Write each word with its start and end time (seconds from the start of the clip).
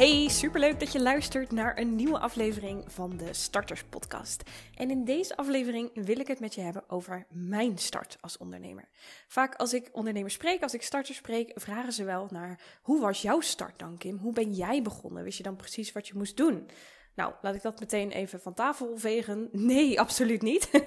Hey, 0.00 0.28
superleuk 0.28 0.80
dat 0.80 0.92
je 0.92 1.00
luistert 1.00 1.50
naar 1.50 1.78
een 1.78 1.94
nieuwe 1.94 2.18
aflevering 2.18 2.92
van 2.92 3.16
de 3.16 3.32
Starters 3.32 3.84
Podcast. 3.84 4.42
En 4.74 4.90
in 4.90 5.04
deze 5.04 5.36
aflevering 5.36 5.90
wil 5.94 6.18
ik 6.20 6.26
het 6.26 6.40
met 6.40 6.54
je 6.54 6.60
hebben 6.60 6.84
over 6.88 7.26
mijn 7.28 7.78
start 7.78 8.16
als 8.20 8.38
ondernemer. 8.38 8.88
Vaak 9.26 9.54
als 9.54 9.74
ik 9.74 9.88
ondernemers 9.92 10.34
spreek, 10.34 10.62
als 10.62 10.74
ik 10.74 10.82
starters 10.82 11.16
spreek, 11.16 11.52
vragen 11.54 11.92
ze 11.92 12.04
wel 12.04 12.28
naar 12.30 12.60
hoe 12.82 13.00
was 13.00 13.22
jouw 13.22 13.40
start 13.40 13.78
dan, 13.78 13.98
Kim? 13.98 14.16
Hoe 14.16 14.32
ben 14.32 14.52
jij 14.52 14.82
begonnen? 14.82 15.24
Wist 15.24 15.36
je 15.36 15.42
dan 15.42 15.56
precies 15.56 15.92
wat 15.92 16.08
je 16.08 16.14
moest 16.16 16.36
doen? 16.36 16.68
Nou, 17.14 17.32
laat 17.42 17.54
ik 17.54 17.62
dat 17.62 17.80
meteen 17.80 18.10
even 18.10 18.40
van 18.40 18.54
tafel 18.54 18.98
vegen. 18.98 19.48
Nee, 19.52 19.98
absoluut 20.00 20.42
niet. 20.42 20.70
uh, 20.72 20.80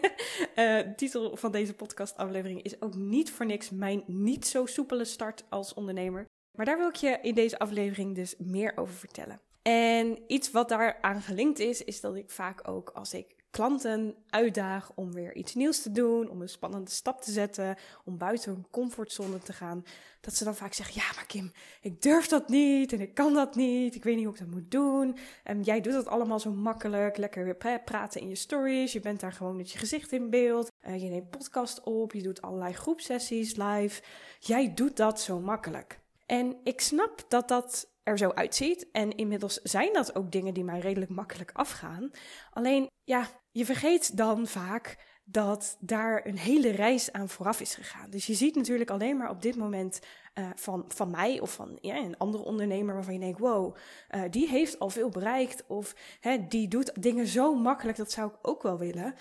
de 0.55 0.93
titel 0.95 1.37
van 1.37 1.51
deze 1.51 1.73
podcastaflevering 1.73 2.61
is 2.63 2.81
ook 2.81 2.95
niet 2.95 3.31
voor 3.31 3.45
niks 3.45 3.69
mijn 3.69 4.03
niet 4.07 4.47
zo 4.47 4.65
soepele 4.65 5.05
start 5.05 5.43
als 5.49 5.73
ondernemer. 5.73 6.27
Maar 6.53 6.65
daar 6.65 6.77
wil 6.77 6.87
ik 6.87 6.95
je 6.95 7.19
in 7.21 7.33
deze 7.33 7.59
aflevering 7.59 8.15
dus 8.15 8.35
meer 8.37 8.77
over 8.77 8.93
vertellen. 8.93 9.41
En 9.61 10.23
iets 10.27 10.51
wat 10.51 10.69
daaraan 10.69 11.21
gelinkt 11.21 11.59
is, 11.59 11.83
is 11.83 12.01
dat 12.01 12.15
ik 12.15 12.29
vaak 12.29 12.67
ook 12.67 12.89
als 12.89 13.13
ik 13.13 13.35
klanten 13.53 14.15
uitdaag 14.29 14.91
om 14.95 15.13
weer 15.13 15.35
iets 15.35 15.55
nieuws 15.55 15.81
te 15.81 15.91
doen, 15.91 16.29
om 16.29 16.41
een 16.41 16.49
spannende 16.49 16.91
stap 16.91 17.21
te 17.21 17.31
zetten, 17.31 17.77
om 18.05 18.17
buiten 18.17 18.53
hun 18.53 18.65
comfortzone 18.71 19.39
te 19.39 19.53
gaan, 19.53 19.83
dat 20.21 20.35
ze 20.35 20.43
dan 20.43 20.55
vaak 20.55 20.73
zeggen: 20.73 20.95
Ja, 20.95 21.15
maar 21.15 21.25
Kim, 21.25 21.51
ik 21.81 22.01
durf 22.01 22.27
dat 22.27 22.49
niet 22.49 22.93
en 22.93 23.01
ik 23.01 23.13
kan 23.13 23.33
dat 23.33 23.55
niet, 23.55 23.95
ik 23.95 24.03
weet 24.03 24.15
niet 24.15 24.25
hoe 24.25 24.33
ik 24.33 24.39
dat 24.39 24.49
moet 24.49 24.71
doen. 24.71 25.17
En 25.43 25.61
jij 25.61 25.81
doet 25.81 25.93
dat 25.93 26.07
allemaal 26.07 26.39
zo 26.39 26.51
makkelijk, 26.51 27.17
lekker 27.17 27.43
weer 27.43 27.81
praten 27.83 28.21
in 28.21 28.29
je 28.29 28.35
stories, 28.35 28.93
je 28.93 28.99
bent 28.99 29.19
daar 29.19 29.33
gewoon 29.33 29.55
met 29.55 29.71
je 29.71 29.77
gezicht 29.77 30.11
in 30.11 30.29
beeld, 30.29 30.71
uh, 30.87 31.01
je 31.01 31.09
neemt 31.09 31.29
podcast 31.29 31.83
op, 31.83 32.13
je 32.13 32.21
doet 32.21 32.41
allerlei 32.41 32.73
groepsessies 32.73 33.55
live. 33.55 34.01
Jij 34.39 34.73
doet 34.73 34.97
dat 34.97 35.21
zo 35.21 35.39
makkelijk. 35.39 36.01
En 36.33 36.57
ik 36.63 36.81
snap 36.81 37.25
dat 37.27 37.47
dat 37.47 37.91
er 38.03 38.17
zo 38.17 38.29
uitziet. 38.29 38.91
En 38.91 39.15
inmiddels 39.15 39.59
zijn 39.63 39.93
dat 39.93 40.15
ook 40.15 40.31
dingen 40.31 40.53
die 40.53 40.63
mij 40.63 40.79
redelijk 40.79 41.11
makkelijk 41.11 41.51
afgaan. 41.53 42.11
Alleen, 42.51 42.89
ja, 43.03 43.27
je 43.51 43.65
vergeet 43.65 44.17
dan 44.17 44.47
vaak 44.47 44.97
dat 45.23 45.77
daar 45.79 46.25
een 46.25 46.37
hele 46.37 46.69
reis 46.69 47.11
aan 47.11 47.29
vooraf 47.29 47.61
is 47.61 47.75
gegaan. 47.75 48.09
Dus 48.09 48.25
je 48.25 48.33
ziet 48.33 48.55
natuurlijk 48.55 48.89
alleen 48.89 49.17
maar 49.17 49.29
op 49.29 49.41
dit 49.41 49.55
moment 49.55 49.99
uh, 50.35 50.49
van, 50.55 50.85
van 50.87 51.11
mij 51.11 51.39
of 51.39 51.53
van 51.53 51.77
ja, 51.81 51.95
een 51.95 52.17
andere 52.17 52.43
ondernemer 52.43 52.93
waarvan 52.93 53.13
je 53.13 53.19
denkt: 53.19 53.39
wow, 53.39 53.75
uh, 54.15 54.21
die 54.29 54.47
heeft 54.47 54.79
al 54.79 54.89
veel 54.89 55.09
bereikt. 55.09 55.63
Of 55.67 55.95
hè, 56.19 56.47
die 56.47 56.67
doet 56.67 57.01
dingen 57.03 57.27
zo 57.27 57.55
makkelijk, 57.55 57.97
dat 57.97 58.11
zou 58.11 58.29
ik 58.29 58.37
ook 58.41 58.63
wel 58.63 58.77
willen. 58.77 59.15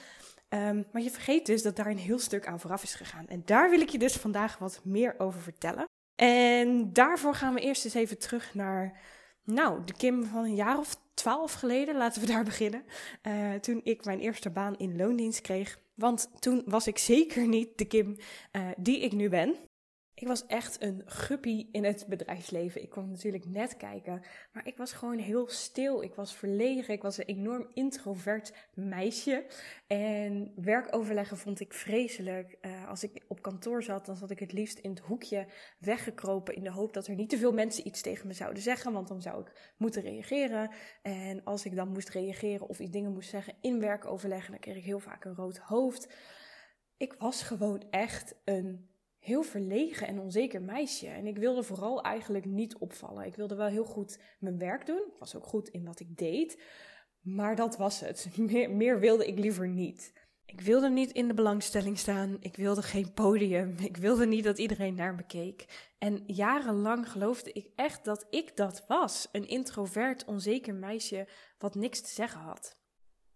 Um, 0.48 0.86
maar 0.92 1.02
je 1.02 1.10
vergeet 1.10 1.46
dus 1.46 1.62
dat 1.62 1.76
daar 1.76 1.86
een 1.86 1.98
heel 1.98 2.18
stuk 2.18 2.46
aan 2.46 2.60
vooraf 2.60 2.82
is 2.82 2.94
gegaan. 2.94 3.28
En 3.28 3.42
daar 3.44 3.70
wil 3.70 3.80
ik 3.80 3.88
je 3.88 3.98
dus 3.98 4.16
vandaag 4.16 4.58
wat 4.58 4.80
meer 4.84 5.14
over 5.18 5.40
vertellen. 5.40 5.90
En 6.14 6.92
daarvoor 6.92 7.34
gaan 7.34 7.54
we 7.54 7.60
eerst 7.60 7.84
eens 7.84 7.94
even 7.94 8.18
terug 8.18 8.54
naar, 8.54 9.00
nou, 9.44 9.84
de 9.84 9.92
Kim 9.92 10.24
van 10.24 10.44
een 10.44 10.54
jaar 10.54 10.78
of 10.78 10.96
twaalf 11.14 11.52
geleden. 11.52 11.96
Laten 11.96 12.20
we 12.20 12.26
daar 12.26 12.44
beginnen. 12.52 12.84
Uh, 13.22 13.54
toen 13.54 13.80
ik 13.84 14.04
mijn 14.04 14.20
eerste 14.20 14.50
baan 14.50 14.76
in 14.76 14.96
loondienst 14.96 15.40
kreeg. 15.40 15.78
Want 15.94 16.30
toen 16.38 16.62
was 16.66 16.86
ik 16.86 16.98
zeker 16.98 17.48
niet 17.48 17.78
de 17.78 17.84
Kim 17.84 18.16
uh, 18.52 18.68
die 18.76 19.00
ik 19.00 19.12
nu 19.12 19.28
ben. 19.28 19.56
Ik 20.22 20.28
was 20.28 20.46
echt 20.46 20.82
een 20.82 21.02
guppie 21.06 21.68
in 21.72 21.84
het 21.84 22.06
bedrijfsleven. 22.08 22.82
Ik 22.82 22.90
kwam 22.90 23.08
natuurlijk 23.08 23.44
net 23.44 23.76
kijken, 23.76 24.22
maar 24.52 24.66
ik 24.66 24.76
was 24.76 24.92
gewoon 24.92 25.18
heel 25.18 25.48
stil. 25.48 26.02
Ik 26.02 26.14
was 26.14 26.34
verlegen. 26.34 26.94
Ik 26.94 27.02
was 27.02 27.18
een 27.18 27.24
enorm 27.24 27.70
introvert 27.74 28.52
meisje. 28.74 29.46
En 29.86 30.52
werkoverleggen 30.56 31.38
vond 31.38 31.60
ik 31.60 31.72
vreselijk. 31.72 32.58
Uh, 32.60 32.88
als 32.88 33.02
ik 33.02 33.24
op 33.28 33.42
kantoor 33.42 33.82
zat, 33.82 34.06
dan 34.06 34.16
zat 34.16 34.30
ik 34.30 34.38
het 34.38 34.52
liefst 34.52 34.78
in 34.78 34.90
het 34.90 34.98
hoekje 34.98 35.46
weggekropen 35.78 36.54
in 36.54 36.62
de 36.62 36.70
hoop 36.70 36.92
dat 36.92 37.06
er 37.06 37.14
niet 37.14 37.30
te 37.30 37.38
veel 37.38 37.52
mensen 37.52 37.86
iets 37.86 38.02
tegen 38.02 38.26
me 38.26 38.32
zouden 38.32 38.62
zeggen, 38.62 38.92
want 38.92 39.08
dan 39.08 39.22
zou 39.22 39.40
ik 39.40 39.72
moeten 39.76 40.02
reageren. 40.02 40.70
En 41.02 41.44
als 41.44 41.64
ik 41.64 41.74
dan 41.74 41.88
moest 41.88 42.08
reageren 42.08 42.68
of 42.68 42.78
iets 42.78 42.90
dingen 42.90 43.12
moest 43.12 43.30
zeggen 43.30 43.54
in 43.60 43.80
werkoverleggen, 43.80 44.50
dan 44.50 44.60
kreeg 44.60 44.76
ik 44.76 44.84
heel 44.84 45.00
vaak 45.00 45.24
een 45.24 45.34
rood 45.34 45.58
hoofd. 45.58 46.14
Ik 46.96 47.14
was 47.18 47.42
gewoon 47.42 47.84
echt 47.90 48.34
een 48.44 48.90
heel 49.22 49.42
verlegen 49.42 50.06
en 50.06 50.20
onzeker 50.20 50.62
meisje. 50.62 51.06
En 51.06 51.26
ik 51.26 51.38
wilde 51.38 51.62
vooral 51.62 52.02
eigenlijk 52.02 52.44
niet 52.44 52.76
opvallen. 52.76 53.26
Ik 53.26 53.36
wilde 53.36 53.54
wel 53.54 53.66
heel 53.66 53.84
goed 53.84 54.18
mijn 54.38 54.58
werk 54.58 54.86
doen. 54.86 55.04
Ik 55.12 55.18
was 55.18 55.36
ook 55.36 55.46
goed 55.46 55.68
in 55.68 55.84
wat 55.84 56.00
ik 56.00 56.16
deed. 56.16 56.62
Maar 57.20 57.56
dat 57.56 57.76
was 57.76 58.00
het. 58.00 58.28
Meer, 58.36 58.70
meer 58.70 59.00
wilde 59.00 59.26
ik 59.26 59.38
liever 59.38 59.68
niet. 59.68 60.12
Ik 60.44 60.60
wilde 60.60 60.90
niet 60.90 61.12
in 61.12 61.28
de 61.28 61.34
belangstelling 61.34 61.98
staan. 61.98 62.36
Ik 62.40 62.56
wilde 62.56 62.82
geen 62.82 63.12
podium. 63.12 63.74
Ik 63.90 63.96
wilde 63.96 64.26
niet 64.26 64.44
dat 64.44 64.58
iedereen 64.58 64.94
naar 64.94 65.14
me 65.14 65.26
keek. 65.26 65.90
En 65.98 66.22
jarenlang 66.26 67.10
geloofde 67.10 67.52
ik 67.52 67.68
echt 67.74 68.04
dat 68.04 68.26
ik 68.30 68.56
dat 68.56 68.84
was. 68.86 69.28
Een 69.32 69.48
introvert, 69.48 70.24
onzeker 70.24 70.74
meisje 70.74 71.28
wat 71.58 71.74
niks 71.74 72.00
te 72.00 72.10
zeggen 72.10 72.40
had. 72.40 72.76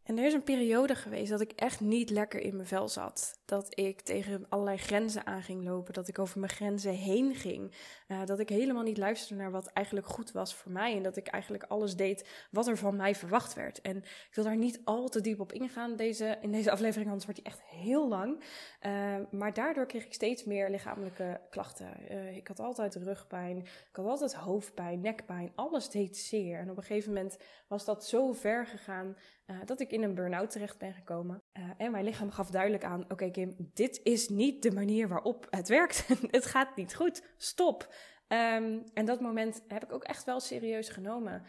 En 0.06 0.19
er 0.19 0.25
is 0.25 0.33
een 0.33 0.43
periode 0.43 0.94
geweest 0.94 1.31
dat 1.31 1.41
ik 1.41 1.53
echt 1.53 1.81
niet 1.81 2.11
lekker 2.11 2.41
in 2.41 2.56
mijn 2.56 2.69
vel 2.69 2.89
zat. 2.89 3.41
Dat 3.44 3.78
ik 3.78 4.00
tegen 4.00 4.47
allerlei 4.49 4.77
grenzen 4.77 5.27
aan 5.27 5.43
ging 5.43 5.65
lopen. 5.65 5.93
Dat 5.93 6.09
ik 6.09 6.19
over 6.19 6.41
mijn 6.41 6.53
grenzen 6.53 6.93
heen 6.93 7.34
ging. 7.34 7.75
Uh, 8.09 8.25
dat 8.25 8.39
ik 8.39 8.49
helemaal 8.49 8.83
niet 8.83 8.99
luisterde 8.99 9.43
naar 9.43 9.50
wat 9.50 9.66
eigenlijk 9.66 10.06
goed 10.06 10.33
was 10.33 10.55
voor 10.55 10.72
mij. 10.72 10.97
En 10.97 11.03
dat 11.03 11.16
ik 11.16 11.27
eigenlijk 11.27 11.65
alles 11.65 11.97
deed 11.97 12.28
wat 12.50 12.66
er 12.66 12.77
van 12.77 12.97
mij 12.97 13.15
verwacht 13.15 13.55
werd. 13.55 13.81
En 13.81 13.97
ik 13.97 14.31
wil 14.34 14.45
daar 14.45 14.56
niet 14.56 14.81
al 14.84 15.09
te 15.09 15.21
diep 15.21 15.41
op 15.41 15.53
ingaan 15.53 15.97
deze, 15.97 16.39
in 16.41 16.53
deze 16.53 16.71
aflevering, 16.71 17.06
anders 17.06 17.27
wordt 17.27 17.41
die 17.45 17.53
echt 17.53 17.62
heel 17.62 18.09
lang. 18.09 18.43
Uh, 18.87 19.16
maar 19.31 19.53
daardoor 19.53 19.87
kreeg 19.87 20.05
ik 20.05 20.15
steeds 20.15 20.45
meer 20.45 20.71
lichamelijke 20.71 21.41
klachten. 21.50 21.91
Uh, 22.11 22.37
ik 22.37 22.49
had 22.49 22.61
altijd 22.61 22.95
rugpijn. 22.95 23.59
Ik 23.59 23.97
had 23.97 24.06
altijd 24.06 24.34
hoofdpijn, 24.34 25.00
nekpijn. 25.00 25.53
Alles 25.55 25.91
deed 25.91 26.16
zeer. 26.16 26.59
En 26.59 26.71
op 26.71 26.77
een 26.77 26.83
gegeven 26.83 27.12
moment 27.12 27.37
was 27.66 27.84
dat 27.84 28.06
zo 28.06 28.33
ver 28.33 28.66
gegaan 28.66 29.16
dat 29.65 29.81
ik 29.81 29.91
in 29.91 30.03
een 30.03 30.15
burn-out 30.15 30.51
terecht 30.51 30.79
ben 30.79 30.93
gekomen. 30.93 31.43
Uh, 31.53 31.65
en 31.77 31.91
mijn 31.91 32.05
lichaam 32.05 32.31
gaf 32.31 32.51
duidelijk 32.51 32.84
aan: 32.84 33.05
oké, 33.09 33.31
Kim, 33.31 33.55
dit 33.59 34.01
is 34.03 34.29
niet 34.29 34.62
de 34.62 34.73
manier 34.73 35.09
waarop 35.09 35.47
het 35.51 35.69
werkt. 35.69 36.09
het 36.31 36.47
gaat 36.47 36.77
niet 36.77 36.95
goed. 36.95 37.23
Stop. 37.37 37.95
Um, 38.29 38.83
en 38.95 39.05
dat 39.05 39.21
moment 39.21 39.62
heb 39.69 39.84
ik 39.84 39.93
ook 39.93 40.05
echt 40.05 40.25
wel 40.25 40.41
serieus 40.41 40.89
genomen. 40.89 41.43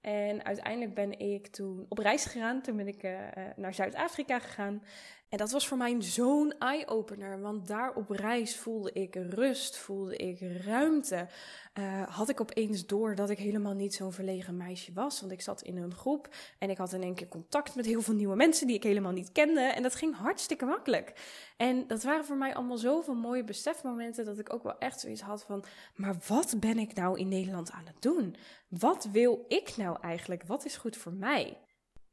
En 0.00 0.44
uiteindelijk 0.44 0.94
ben 0.94 1.18
ik 1.18 1.46
toen 1.46 1.86
op 1.88 1.98
reis 1.98 2.24
gegaan. 2.24 2.62
Toen 2.62 2.76
ben 2.76 2.88
ik 2.88 3.02
uh, 3.02 3.18
naar 3.56 3.74
Zuid-Afrika 3.74 4.38
gegaan. 4.38 4.82
En 5.28 5.40
dat 5.40 5.50
was 5.50 5.68
voor 5.68 5.76
mij 5.76 5.96
zo'n 6.02 6.54
eye-opener. 6.58 7.40
Want 7.40 7.66
daar 7.66 7.94
op 7.94 8.10
reis 8.10 8.56
voelde 8.56 8.92
ik 8.92 9.14
rust, 9.14 9.76
voelde 9.76 10.16
ik 10.16 10.64
ruimte. 10.64 11.26
Uh, 11.78 12.02
had 12.02 12.28
ik 12.28 12.40
opeens 12.40 12.86
door 12.86 13.14
dat 13.14 13.30
ik 13.30 13.38
helemaal 13.38 13.74
niet 13.74 13.94
zo'n 13.94 14.12
verlegen 14.12 14.56
meisje 14.56 14.92
was. 14.92 15.20
Want 15.20 15.32
ik 15.32 15.40
zat 15.40 15.62
in 15.62 15.76
een 15.76 15.94
groep 15.94 16.28
en 16.58 16.70
ik 16.70 16.78
had 16.78 16.92
in 16.92 17.02
één 17.02 17.14
keer 17.14 17.28
contact 17.28 17.74
met 17.74 17.86
heel 17.86 18.02
veel 18.02 18.14
nieuwe 18.14 18.36
mensen 18.36 18.66
die 18.66 18.76
ik 18.76 18.82
helemaal 18.82 19.12
niet 19.12 19.32
kende. 19.32 19.60
En 19.60 19.82
dat 19.82 19.94
ging 19.94 20.16
hartstikke 20.16 20.64
makkelijk. 20.64 21.12
En 21.56 21.86
dat 21.86 22.02
waren 22.02 22.24
voor 22.24 22.36
mij 22.36 22.54
allemaal 22.54 22.78
zoveel 22.78 23.14
mooie 23.14 23.44
besefmomenten 23.44 24.24
dat 24.24 24.38
ik 24.38 24.52
ook 24.52 24.62
wel 24.62 24.78
echt 24.78 25.00
zoiets 25.00 25.20
had 25.20 25.44
van: 25.44 25.64
maar 25.94 26.16
wat 26.28 26.54
ben 26.60 26.78
ik 26.78 26.94
nou 26.94 27.18
in 27.18 27.28
Nederland 27.28 27.70
aan 27.70 27.86
het 27.86 28.02
doen? 28.02 28.36
Wat 28.68 29.08
wil 29.12 29.44
ik 29.48 29.76
nou 29.76 29.98
eigenlijk? 30.00 30.42
Wat 30.46 30.64
is 30.64 30.76
goed 30.76 30.96
voor 30.96 31.12
mij? 31.12 31.58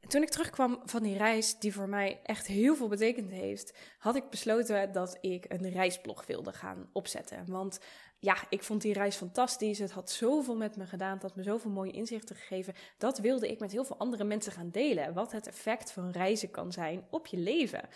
Toen 0.08 0.22
ik 0.22 0.28
terugkwam 0.28 0.80
van 0.84 1.02
die 1.02 1.16
reis, 1.16 1.58
die 1.58 1.74
voor 1.74 1.88
mij 1.88 2.20
echt 2.22 2.46
heel 2.46 2.76
veel 2.76 2.88
betekend 2.88 3.30
heeft, 3.30 3.72
had 3.98 4.16
ik 4.16 4.30
besloten 4.30 4.92
dat 4.92 5.18
ik 5.20 5.44
een 5.48 5.70
reisblog 5.70 6.26
wilde 6.26 6.52
gaan 6.52 6.88
opzetten. 6.92 7.44
Want 7.46 7.80
ja, 8.18 8.36
ik 8.48 8.62
vond 8.62 8.82
die 8.82 8.92
reis 8.92 9.16
fantastisch. 9.16 9.78
Het 9.78 9.90
had 9.90 10.10
zoveel 10.10 10.56
met 10.56 10.76
me 10.76 10.86
gedaan. 10.86 11.12
Het 11.12 11.22
had 11.22 11.36
me 11.36 11.42
zoveel 11.42 11.70
mooie 11.70 11.90
inzichten 11.90 12.36
gegeven. 12.36 12.74
Dat 12.98 13.18
wilde 13.18 13.50
ik 13.50 13.58
met 13.58 13.72
heel 13.72 13.84
veel 13.84 13.98
andere 13.98 14.24
mensen 14.24 14.52
gaan 14.52 14.70
delen. 14.70 15.14
Wat 15.14 15.32
het 15.32 15.46
effect 15.46 15.92
van 15.92 16.10
reizen 16.10 16.50
kan 16.50 16.72
zijn 16.72 17.04
op 17.10 17.26
je 17.26 17.36
leven. 17.36 17.88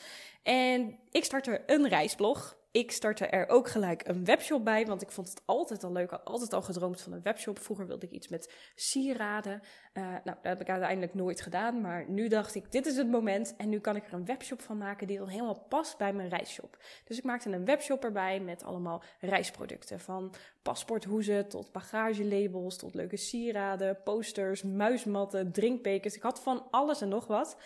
En 0.43 0.99
ik 1.11 1.25
startte 1.25 1.63
een 1.67 1.89
reisblog 1.89 2.57
ik 2.77 2.91
startte 2.91 3.27
er 3.27 3.49
ook 3.49 3.69
gelijk 3.69 4.09
een 4.09 4.25
webshop 4.25 4.65
bij, 4.65 4.87
want 4.87 5.03
ik 5.03 5.11
vond 5.11 5.29
het 5.29 5.43
altijd 5.45 5.85
al 5.85 5.93
leuk. 5.93 6.13
Altijd 6.13 6.53
al 6.53 6.63
gedroomd 6.63 7.01
van 7.01 7.13
een 7.13 7.23
webshop. 7.23 7.59
Vroeger 7.59 7.87
wilde 7.87 8.07
ik 8.07 8.13
iets 8.13 8.29
met 8.29 8.53
sieraden. 8.75 9.61
Uh, 9.95 10.03
nou, 10.03 10.23
dat 10.25 10.37
heb 10.43 10.61
ik 10.61 10.69
uiteindelijk 10.69 11.15
nooit 11.15 11.41
gedaan. 11.41 11.81
Maar 11.81 12.05
nu 12.09 12.29
dacht 12.29 12.55
ik, 12.55 12.73
dit 12.73 12.87
is 12.87 12.97
het 12.97 13.11
moment. 13.11 13.55
En 13.57 13.69
nu 13.69 13.79
kan 13.79 13.97
ik 13.97 14.07
er 14.07 14.13
een 14.13 14.25
webshop 14.25 14.61
van 14.61 14.79
maken 14.79 15.07
die 15.07 15.19
dan 15.19 15.29
helemaal 15.29 15.65
past 15.69 15.99
bij 15.99 16.13
mijn 16.13 16.29
reisshop. 16.29 16.77
Dus 17.05 17.19
ik 17.19 17.25
maakte 17.25 17.51
een 17.51 17.65
webshop 17.65 18.05
erbij 18.05 18.41
met 18.41 18.65
allemaal 18.65 19.03
reisproducten. 19.21 20.01
Van 20.01 20.35
paspoorthoezen 20.63 21.49
tot 21.49 21.73
bagagelabels, 21.73 22.77
tot 22.77 22.95
leuke 22.95 23.17
sieraden, 23.17 24.03
posters, 24.05 24.63
muismatten, 24.63 25.53
drinkbekers. 25.53 26.15
Ik 26.15 26.23
had 26.23 26.43
van 26.43 26.67
alles 26.71 27.01
en 27.01 27.09
nog 27.09 27.27
wat. 27.27 27.57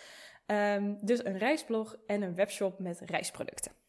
Um, 0.45 0.97
dus 1.01 1.25
een 1.25 1.37
reisblog 1.37 1.97
en 2.05 2.21
een 2.21 2.35
webshop 2.35 2.79
met 2.79 2.99
reisproducten. 2.99 3.80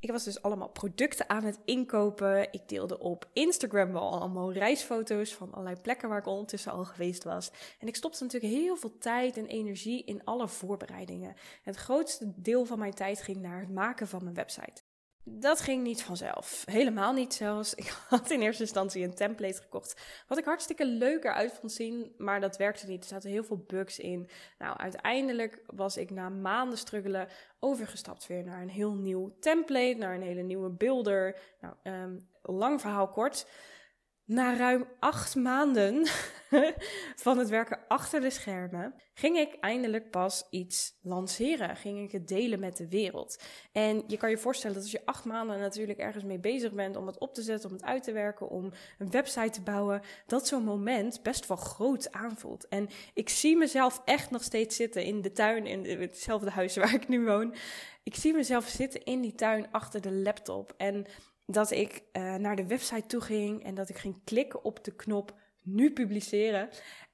Ik 0.00 0.10
was 0.10 0.24
dus 0.24 0.42
allemaal 0.42 0.68
producten 0.68 1.28
aan 1.28 1.44
het 1.44 1.58
inkopen. 1.64 2.52
Ik 2.52 2.68
deelde 2.68 2.98
op 2.98 3.28
Instagram 3.32 3.92
wel 3.92 4.12
allemaal 4.12 4.52
reisfoto's 4.52 5.34
van 5.34 5.52
allerlei 5.52 5.80
plekken 5.80 6.08
waar 6.08 6.18
ik 6.18 6.26
ondertussen 6.26 6.72
al 6.72 6.84
geweest 6.84 7.24
was. 7.24 7.50
En 7.78 7.88
ik 7.88 7.96
stopte 7.96 8.22
natuurlijk 8.22 8.52
heel 8.52 8.76
veel 8.76 8.98
tijd 8.98 9.36
en 9.36 9.46
energie 9.46 10.04
in 10.04 10.24
alle 10.24 10.48
voorbereidingen. 10.48 11.34
Het 11.62 11.76
grootste 11.76 12.32
deel 12.36 12.64
van 12.64 12.78
mijn 12.78 12.94
tijd 12.94 13.22
ging 13.22 13.36
naar 13.36 13.60
het 13.60 13.70
maken 13.70 14.08
van 14.08 14.22
mijn 14.22 14.34
website. 14.34 14.82
Dat 15.24 15.60
ging 15.60 15.82
niet 15.82 16.02
vanzelf. 16.02 16.62
Helemaal 16.66 17.12
niet 17.12 17.34
zelfs. 17.34 17.74
Ik 17.74 17.88
had 18.08 18.30
in 18.30 18.40
eerste 18.40 18.62
instantie 18.62 19.04
een 19.04 19.14
template 19.14 19.62
gekocht. 19.62 20.00
Wat 20.28 20.38
ik 20.38 20.44
hartstikke 20.44 20.86
leuk 20.86 21.24
eruit 21.24 21.52
vond 21.52 21.72
zien. 21.72 22.14
Maar 22.18 22.40
dat 22.40 22.56
werkte 22.56 22.86
niet. 22.86 23.02
Er 23.02 23.08
zaten 23.08 23.30
heel 23.30 23.44
veel 23.44 23.64
bugs 23.66 23.98
in. 23.98 24.28
Nou, 24.58 24.76
uiteindelijk 24.76 25.62
was 25.66 25.96
ik 25.96 26.10
na 26.10 26.28
maanden 26.28 26.78
struggelen 26.78 27.28
overgestapt 27.58 28.26
weer 28.26 28.44
naar 28.44 28.62
een 28.62 28.70
heel 28.70 28.94
nieuw 28.94 29.36
template. 29.40 29.96
Naar 29.98 30.14
een 30.14 30.22
hele 30.22 30.42
nieuwe 30.42 30.70
builder. 30.70 31.36
Nou, 31.60 31.74
um, 31.82 32.28
lang 32.42 32.80
verhaal 32.80 33.08
kort. 33.08 33.46
Na 34.30 34.56
ruim 34.56 34.84
acht 34.98 35.36
maanden 35.36 36.06
van 37.24 37.38
het 37.38 37.48
werken 37.48 37.78
achter 37.88 38.20
de 38.20 38.30
schermen 38.30 38.94
ging 39.14 39.38
ik 39.38 39.56
eindelijk 39.60 40.10
pas 40.10 40.46
iets 40.50 40.98
lanceren. 41.02 41.76
Ging 41.76 41.98
ik 41.98 42.12
het 42.12 42.28
delen 42.28 42.60
met 42.60 42.76
de 42.76 42.88
wereld. 42.88 43.42
En 43.72 44.02
je 44.06 44.16
kan 44.16 44.30
je 44.30 44.38
voorstellen 44.38 44.74
dat 44.74 44.84
als 44.84 44.92
je 44.92 45.06
acht 45.06 45.24
maanden 45.24 45.58
natuurlijk 45.58 45.98
ergens 45.98 46.24
mee 46.24 46.38
bezig 46.38 46.72
bent 46.72 46.96
om 46.96 47.06
het 47.06 47.18
op 47.18 47.34
te 47.34 47.42
zetten, 47.42 47.68
om 47.68 47.76
het 47.76 47.84
uit 47.84 48.02
te 48.02 48.12
werken, 48.12 48.48
om 48.48 48.72
een 48.98 49.10
website 49.10 49.50
te 49.50 49.62
bouwen, 49.62 50.02
dat 50.26 50.46
zo'n 50.46 50.64
moment 50.64 51.22
best 51.22 51.46
wel 51.46 51.56
groot 51.56 52.12
aanvoelt. 52.12 52.68
En 52.68 52.88
ik 53.14 53.28
zie 53.28 53.56
mezelf 53.56 54.02
echt 54.04 54.30
nog 54.30 54.42
steeds 54.42 54.76
zitten 54.76 55.04
in 55.04 55.20
de 55.20 55.32
tuin, 55.32 55.66
in 55.66 56.00
hetzelfde 56.00 56.50
huis 56.50 56.76
waar 56.76 56.94
ik 56.94 57.08
nu 57.08 57.24
woon. 57.24 57.54
Ik 58.02 58.14
zie 58.14 58.32
mezelf 58.32 58.68
zitten 58.68 59.04
in 59.04 59.20
die 59.20 59.34
tuin 59.34 59.66
achter 59.70 60.00
de 60.00 60.12
laptop. 60.12 60.74
En 60.76 61.06
dat 61.52 61.70
ik 61.70 62.02
uh, 62.12 62.34
naar 62.34 62.56
de 62.56 62.66
website 62.66 63.06
toe 63.06 63.20
ging 63.20 63.64
en 63.64 63.74
dat 63.74 63.88
ik 63.88 63.96
ging 63.96 64.24
klikken 64.24 64.64
op 64.64 64.84
de 64.84 64.94
knop 64.94 65.34
nu 65.62 65.92
publiceren. 65.92 66.68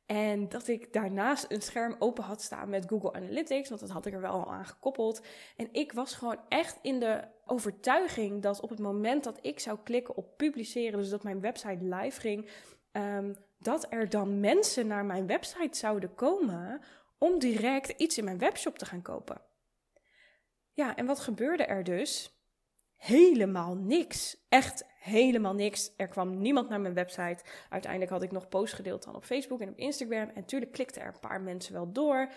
En 0.06 0.48
dat 0.48 0.68
ik 0.68 0.92
daarnaast 0.92 1.44
een 1.48 1.62
scherm 1.62 1.96
open 1.98 2.24
had 2.24 2.42
staan 2.42 2.68
met 2.68 2.88
Google 2.88 3.12
Analytics, 3.12 3.68
want 3.68 3.80
dat 3.80 3.90
had 3.90 4.06
ik 4.06 4.12
er 4.12 4.20
wel 4.20 4.32
al 4.32 4.52
aan 4.52 4.66
gekoppeld. 4.66 5.22
En 5.56 5.68
ik 5.72 5.92
was 5.92 6.14
gewoon 6.14 6.38
echt 6.48 6.78
in 6.82 7.00
de 7.00 7.24
overtuiging 7.44 8.42
dat 8.42 8.60
op 8.60 8.70
het 8.70 8.78
moment 8.78 9.24
dat 9.24 9.38
ik 9.42 9.60
zou 9.60 9.78
klikken 9.84 10.16
op 10.16 10.36
publiceren, 10.36 10.98
dus 10.98 11.10
dat 11.10 11.22
mijn 11.22 11.40
website 11.40 11.84
live 11.84 12.20
ging, 12.20 12.50
um, 12.92 13.36
dat 13.58 13.86
er 13.90 14.08
dan 14.08 14.40
mensen 14.40 14.86
naar 14.86 15.04
mijn 15.04 15.26
website 15.26 15.78
zouden 15.78 16.14
komen 16.14 16.80
om 17.18 17.38
direct 17.38 17.88
iets 17.88 18.18
in 18.18 18.24
mijn 18.24 18.38
webshop 18.38 18.78
te 18.78 18.86
gaan 18.86 19.02
kopen. 19.02 19.40
Ja, 20.72 20.96
en 20.96 21.06
wat 21.06 21.20
gebeurde 21.20 21.64
er 21.64 21.84
dus? 21.84 22.35
Helemaal 22.96 23.74
niks. 23.74 24.36
Echt 24.48 24.84
helemaal 24.98 25.54
niks. 25.54 25.92
Er 25.96 26.08
kwam 26.08 26.38
niemand 26.38 26.68
naar 26.68 26.80
mijn 26.80 26.94
website. 26.94 27.44
Uiteindelijk 27.68 28.12
had 28.12 28.22
ik 28.22 28.32
nog 28.32 28.48
posts 28.48 28.74
gedeeld 28.74 29.04
dan 29.04 29.14
op 29.14 29.24
Facebook 29.24 29.60
en 29.60 29.68
op 29.68 29.78
Instagram. 29.78 30.28
En 30.28 30.34
natuurlijk 30.34 30.72
klikten 30.72 31.02
er 31.02 31.08
een 31.08 31.20
paar 31.20 31.40
mensen 31.40 31.72
wel 31.72 31.92
door. 31.92 32.28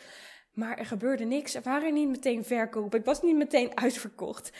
Maar 0.54 0.78
er 0.78 0.86
gebeurde 0.86 1.26
niks. 1.26 1.56
Er 1.56 1.62
waren 1.62 1.94
niet 1.94 2.10
meteen 2.10 2.46
verkopen. 2.46 3.00
Ik 3.00 3.06
was 3.06 3.22
niet 3.22 3.36
meteen 3.36 3.78
uitverkocht. 3.78 4.52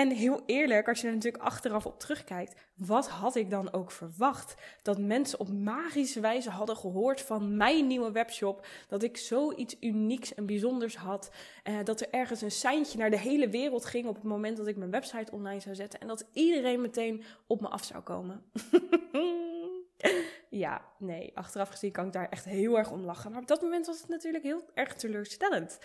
En 0.00 0.10
heel 0.10 0.42
eerlijk, 0.46 0.88
als 0.88 1.00
je 1.00 1.06
er 1.06 1.12
natuurlijk 1.14 1.42
achteraf 1.42 1.86
op 1.86 1.98
terugkijkt, 1.98 2.54
wat 2.74 3.08
had 3.08 3.34
ik 3.36 3.50
dan 3.50 3.72
ook 3.72 3.90
verwacht? 3.90 4.54
Dat 4.82 4.98
mensen 4.98 5.40
op 5.40 5.48
magische 5.48 6.20
wijze 6.20 6.50
hadden 6.50 6.76
gehoord 6.76 7.20
van 7.20 7.56
mijn 7.56 7.86
nieuwe 7.86 8.12
webshop, 8.12 8.66
dat 8.88 9.02
ik 9.02 9.16
zoiets 9.16 9.76
unieks 9.80 10.34
en 10.34 10.46
bijzonders 10.46 10.96
had, 10.96 11.30
eh, 11.62 11.74
dat 11.84 12.00
er 12.00 12.10
ergens 12.10 12.40
een 12.40 12.50
seintje 12.50 12.98
naar 12.98 13.10
de 13.10 13.18
hele 13.18 13.48
wereld 13.48 13.84
ging 13.84 14.06
op 14.06 14.14
het 14.14 14.24
moment 14.24 14.56
dat 14.56 14.66
ik 14.66 14.76
mijn 14.76 14.90
website 14.90 15.32
online 15.32 15.60
zou 15.60 15.74
zetten 15.74 16.00
en 16.00 16.06
dat 16.06 16.28
iedereen 16.32 16.80
meteen 16.80 17.22
op 17.46 17.60
me 17.60 17.68
af 17.68 17.84
zou 17.84 18.02
komen. 18.02 18.42
ja, 20.50 20.84
nee, 20.98 21.36
achteraf 21.36 21.68
gezien 21.68 21.92
kan 21.92 22.06
ik 22.06 22.12
daar 22.12 22.28
echt 22.28 22.44
heel 22.44 22.78
erg 22.78 22.90
om 22.90 23.00
lachen. 23.00 23.30
Maar 23.30 23.40
op 23.40 23.46
dat 23.46 23.62
moment 23.62 23.86
was 23.86 24.00
het 24.00 24.08
natuurlijk 24.08 24.44
heel 24.44 24.70
erg 24.74 24.94
teleurstellend. 24.94 25.78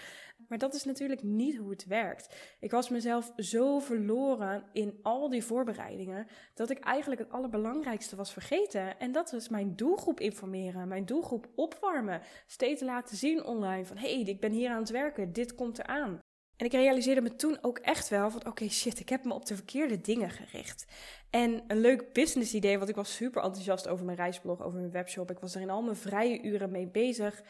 Maar 0.48 0.58
dat 0.58 0.74
is 0.74 0.84
natuurlijk 0.84 1.24
niet 1.24 1.58
hoe 1.58 1.70
het 1.70 1.86
werkt. 1.86 2.36
Ik 2.60 2.72
was 2.72 2.90
mezelf 2.90 3.34
zo 3.38 3.80
verloren 3.80 4.64
in 4.72 5.00
al 5.02 5.30
die 5.30 5.44
voorbereidingen 5.44 6.28
dat 6.54 6.70
ik 6.70 6.80
eigenlijk 6.80 7.22
het 7.22 7.32
allerbelangrijkste 7.32 8.16
was 8.16 8.34
vergeten. 8.34 9.00
En 9.00 9.12
dat 9.12 9.34
is 9.34 9.50
mijn 9.50 9.76
doelgroep 9.76 10.20
informeren, 10.20 10.88
mijn 10.88 11.06
doelgroep 11.06 11.48
opwarmen. 11.56 12.22
Steeds 12.46 12.82
laten 12.82 13.18
zien 13.18 13.44
online 13.44 13.86
van 13.86 13.98
hé, 13.98 14.14
hey, 14.14 14.24
ik 14.24 14.40
ben 14.40 14.52
hier 14.52 14.70
aan 14.70 14.82
het 14.82 14.90
werken, 14.90 15.34
dit 15.34 15.56
komt 15.56 15.80
eraan. 15.80 16.20
En 16.58 16.66
ik 16.66 16.72
realiseerde 16.72 17.22
me 17.22 17.36
toen 17.36 17.58
ook 17.62 17.78
echt 17.78 18.10
wel 18.10 18.30
van 18.32 18.48
oké 18.48 18.70
shit, 18.70 19.00
ik 19.00 19.10
heb 19.10 19.24
me 19.24 19.34
op 19.34 19.46
de 19.46 19.56
verkeerde 19.56 20.02
dingen 20.02 20.30
gericht. 20.30 20.86
En 21.30 21.64
een 21.68 21.80
leuk 21.80 22.14
business 22.14 22.54
idee, 22.54 22.78
want 22.78 22.90
ik 22.90 22.96
was 22.96 23.16
super 23.16 23.44
enthousiast 23.44 23.88
over 23.88 24.06
mijn 24.06 24.18
reisblog, 24.18 24.64
over 24.64 24.80
mijn 24.80 24.92
webshop. 24.92 25.32
Ik 25.32 25.40
was 25.40 25.56
er 25.56 25.62
in 25.62 25.70
al 25.70 25.82
mijn 25.82 25.96
vrije 25.96 26.42
uren 26.42 26.72
mee 26.72 26.88
bezig. 26.88 27.44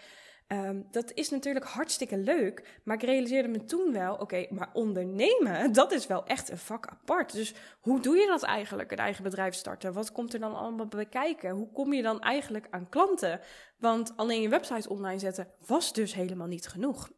Um, 0.48 0.88
dat 0.92 1.12
is 1.14 1.30
natuurlijk 1.30 1.66
hartstikke 1.66 2.18
leuk, 2.18 2.80
maar 2.84 2.96
ik 2.96 3.04
realiseerde 3.04 3.48
me 3.48 3.66
toen 3.66 3.92
wel, 3.92 4.16
oké, 4.16 4.46
maar 4.50 4.70
ondernemen, 4.74 5.72
dat 5.74 5.92
is 5.92 6.08
wel 6.08 6.26
echt 6.26 6.50
een 6.50 6.58
vak 6.58 6.88
apart. 6.88 7.32
Dus 7.32 7.54
hoe 7.80 8.00
doe 8.00 8.18
je 8.18 8.28
dat 8.28 8.44
eigenlijk, 8.44 8.92
een 8.92 8.98
eigen 8.98 9.24
bedrijf 9.24 9.54
starten? 9.54 9.94
Wat 9.94 10.12
komt 10.12 10.34
er 10.34 10.40
dan 10.40 10.56
allemaal 10.56 10.88
bij 10.88 11.06
kijken? 11.06 11.50
Hoe 11.50 11.72
kom 11.72 11.94
je 11.94 12.02
dan 12.02 12.22
eigenlijk 12.22 12.68
aan 12.70 12.90
klanten? 12.90 13.40
Want 13.86 14.14
alleen 14.16 14.42
je 14.42 14.50
website 14.50 14.90
online 14.90 15.20
zetten 15.20 15.48
was 15.66 15.94
dus 15.94 16.14
helemaal 16.14 16.48
niet 16.48 16.68
genoeg. 16.68 17.12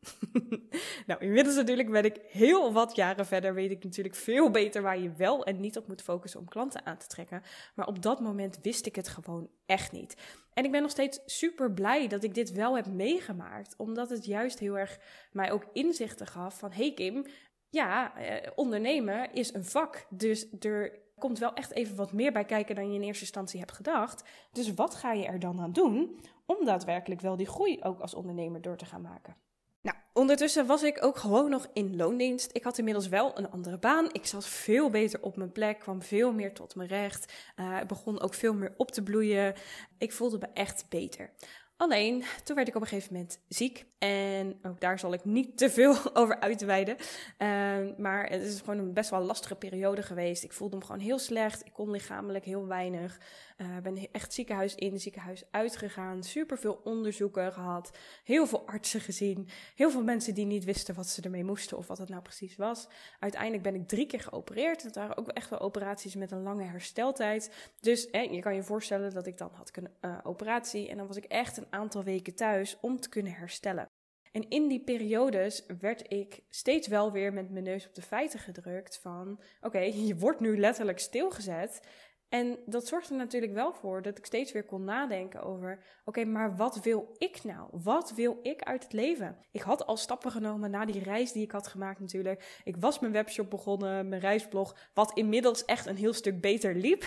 nou, 1.07 1.21
inmiddels 1.21 1.55
natuurlijk 1.55 1.91
ben 1.91 2.05
ik 2.05 2.19
heel 2.27 2.73
wat 2.73 2.95
jaren 2.95 3.25
verder. 3.25 3.53
Weet 3.53 3.71
ik 3.71 3.83
natuurlijk 3.83 4.15
veel 4.15 4.51
beter 4.51 4.81
waar 4.81 4.99
je 4.99 5.11
wel 5.11 5.45
en 5.45 5.59
niet 5.59 5.77
op 5.77 5.87
moet 5.87 6.01
focussen 6.01 6.39
om 6.39 6.47
klanten 6.47 6.85
aan 6.85 6.97
te 6.97 7.07
trekken. 7.07 7.41
Maar 7.75 7.87
op 7.87 8.01
dat 8.01 8.19
moment 8.19 8.59
wist 8.61 8.85
ik 8.85 8.95
het 8.95 9.07
gewoon 9.07 9.49
echt 9.65 9.91
niet. 9.91 10.15
En 10.53 10.65
ik 10.65 10.71
ben 10.71 10.81
nog 10.81 10.91
steeds 10.91 11.19
super 11.25 11.73
blij 11.73 12.07
dat 12.07 12.23
ik 12.23 12.33
dit 12.33 12.51
wel 12.51 12.75
heb 12.75 12.87
meegemaakt. 12.87 13.73
Omdat 13.77 14.09
het 14.09 14.25
juist 14.25 14.59
heel 14.59 14.77
erg 14.77 14.99
mij 15.31 15.51
ook 15.51 15.65
inzichten 15.73 16.27
gaf 16.27 16.57
van... 16.59 16.71
Hey 16.71 16.93
Kim, 16.93 17.25
ja, 17.69 18.17
eh, 18.17 18.51
ondernemen 18.55 19.33
is 19.33 19.53
een 19.53 19.65
vak. 19.65 20.05
Dus 20.09 20.47
er 20.59 20.99
komt 21.19 21.39
wel 21.39 21.53
echt 21.53 21.71
even 21.71 21.95
wat 21.95 22.11
meer 22.11 22.31
bij 22.31 22.45
kijken 22.45 22.75
dan 22.75 22.89
je 22.89 22.95
in 22.95 23.05
eerste 23.05 23.23
instantie 23.23 23.59
hebt 23.59 23.71
gedacht. 23.71 24.23
Dus 24.51 24.73
wat 24.73 24.95
ga 24.95 25.11
je 25.11 25.25
er 25.25 25.39
dan 25.39 25.61
aan 25.61 25.71
doen 25.71 26.19
om 26.45 26.65
daadwerkelijk 26.65 27.21
wel 27.21 27.35
die 27.35 27.47
groei 27.47 27.81
ook 27.81 27.99
als 27.99 28.13
ondernemer 28.13 28.61
door 28.61 28.77
te 28.77 28.85
gaan 28.85 29.01
maken? 29.01 29.35
Nou, 29.81 29.97
ondertussen 30.13 30.65
was 30.65 30.83
ik 30.83 31.03
ook 31.03 31.17
gewoon 31.17 31.49
nog 31.49 31.69
in 31.73 31.95
loondienst. 31.95 32.49
Ik 32.53 32.63
had 32.63 32.77
inmiddels 32.77 33.07
wel 33.07 33.37
een 33.37 33.51
andere 33.51 33.77
baan. 33.77 34.09
Ik 34.11 34.25
zat 34.25 34.45
veel 34.45 34.89
beter 34.89 35.21
op 35.21 35.35
mijn 35.35 35.51
plek, 35.51 35.79
kwam 35.79 36.01
veel 36.01 36.33
meer 36.33 36.53
tot 36.53 36.75
mijn 36.75 36.89
recht. 36.89 37.33
Uh, 37.55 37.81
begon 37.87 38.21
ook 38.21 38.33
veel 38.33 38.53
meer 38.53 38.73
op 38.77 38.91
te 38.91 39.03
bloeien. 39.03 39.53
Ik 39.97 40.11
voelde 40.13 40.37
me 40.37 40.47
echt 40.53 40.85
beter. 40.89 41.33
Alleen, 41.77 42.23
toen 42.43 42.55
werd 42.55 42.67
ik 42.67 42.75
op 42.75 42.81
een 42.81 42.87
gegeven 42.87 43.13
moment 43.13 43.39
ziek. 43.47 43.85
En 43.97 44.59
ook 44.63 44.81
daar 44.81 44.99
zal 44.99 45.13
ik 45.13 45.25
niet 45.25 45.57
te 45.57 45.69
veel 45.69 45.95
over 46.13 46.39
uitweiden. 46.39 46.95
Uh, 47.37 47.97
maar 47.97 48.29
het 48.29 48.41
is 48.41 48.59
gewoon 48.59 48.77
een 48.77 48.93
best 48.93 49.09
wel 49.09 49.21
lastige 49.21 49.55
periode 49.55 50.01
geweest. 50.01 50.43
Ik 50.43 50.53
voelde 50.53 50.77
me 50.77 50.85
gewoon 50.85 51.01
heel 51.01 51.19
slecht. 51.19 51.65
Ik 51.65 51.73
kon 51.73 51.91
lichamelijk 51.91 52.45
heel 52.45 52.67
weinig. 52.67 53.19
Uh, 53.61 53.77
ben 53.77 54.11
echt 54.11 54.33
ziekenhuis 54.33 54.75
in, 54.75 54.99
ziekenhuis 54.99 55.43
uitgegaan. 55.51 56.23
Super 56.23 56.57
veel 56.57 56.81
onderzoeken 56.83 57.53
gehad. 57.53 57.97
Heel 58.23 58.47
veel 58.47 58.67
artsen 58.67 59.01
gezien. 59.01 59.47
Heel 59.75 59.91
veel 59.91 60.03
mensen 60.03 60.33
die 60.33 60.45
niet 60.45 60.63
wisten 60.63 60.95
wat 60.95 61.07
ze 61.07 61.21
ermee 61.21 61.43
moesten 61.43 61.77
of 61.77 61.87
wat 61.87 61.97
het 61.97 62.09
nou 62.09 62.21
precies 62.21 62.55
was. 62.55 62.87
Uiteindelijk 63.19 63.63
ben 63.63 63.75
ik 63.75 63.87
drie 63.87 64.05
keer 64.05 64.19
geopereerd. 64.19 64.83
Het 64.83 64.95
waren 64.95 65.17
ook 65.17 65.27
echt 65.27 65.49
wel 65.49 65.59
operaties 65.59 66.15
met 66.15 66.31
een 66.31 66.43
lange 66.43 66.63
hersteltijd. 66.63 67.71
Dus 67.79 68.07
je 68.11 68.39
kan 68.39 68.55
je 68.55 68.63
voorstellen 68.63 69.13
dat 69.13 69.27
ik 69.27 69.37
dan 69.37 69.51
had 69.53 69.71
kunnen 69.71 69.91
uh, 70.01 70.17
operatie. 70.23 70.89
En 70.89 70.97
dan 70.97 71.07
was 71.07 71.17
ik 71.17 71.25
echt 71.25 71.57
een 71.57 71.67
aantal 71.69 72.03
weken 72.03 72.35
thuis 72.35 72.77
om 72.81 72.99
te 72.99 73.09
kunnen 73.09 73.33
herstellen. 73.33 73.89
En 74.31 74.49
in 74.49 74.67
die 74.67 74.83
periodes 74.83 75.65
werd 75.79 76.13
ik 76.13 76.43
steeds 76.49 76.87
wel 76.87 77.11
weer 77.11 77.33
met 77.33 77.49
mijn 77.49 77.63
neus 77.63 77.87
op 77.87 77.95
de 77.95 78.01
feiten 78.01 78.39
gedrukt 78.39 78.97
van 78.97 79.39
oké, 79.61 79.79
je 80.09 80.15
wordt 80.17 80.39
nu 80.39 80.59
letterlijk 80.59 80.99
stilgezet 80.99 81.81
en 82.29 82.57
dat 82.65 82.87
zorgde 82.87 83.13
er 83.13 83.19
natuurlijk 83.19 83.53
wel 83.53 83.73
voor 83.73 84.01
dat 84.01 84.17
ik 84.17 84.25
steeds 84.25 84.51
weer 84.51 84.63
kon 84.63 84.83
nadenken 84.83 85.41
over: 85.43 85.79
oké, 86.05 86.25
maar 86.25 86.55
wat 86.55 86.79
wil 86.83 87.15
ik 87.17 87.43
nou? 87.43 87.69
Wat 87.71 88.13
wil 88.15 88.39
ik 88.41 88.61
uit 88.61 88.83
het 88.83 88.93
leven? 88.93 89.37
Ik 89.51 89.61
had 89.61 89.85
al 89.85 89.97
stappen 89.97 90.31
genomen 90.31 90.71
na 90.71 90.85
die 90.85 91.03
reis 91.03 91.31
die 91.31 91.43
ik 91.43 91.51
had 91.51 91.67
gemaakt, 91.67 91.99
natuurlijk. 91.99 92.61
Ik 92.63 92.77
was 92.77 92.99
mijn 92.99 93.11
webshop 93.11 93.49
begonnen, 93.49 94.09
mijn 94.09 94.21
reisblog, 94.21 94.75
wat 94.93 95.11
inmiddels 95.17 95.65
echt 95.65 95.85
een 95.85 95.95
heel 95.95 96.13
stuk 96.13 96.41
beter 96.41 96.75
liep. 96.75 97.05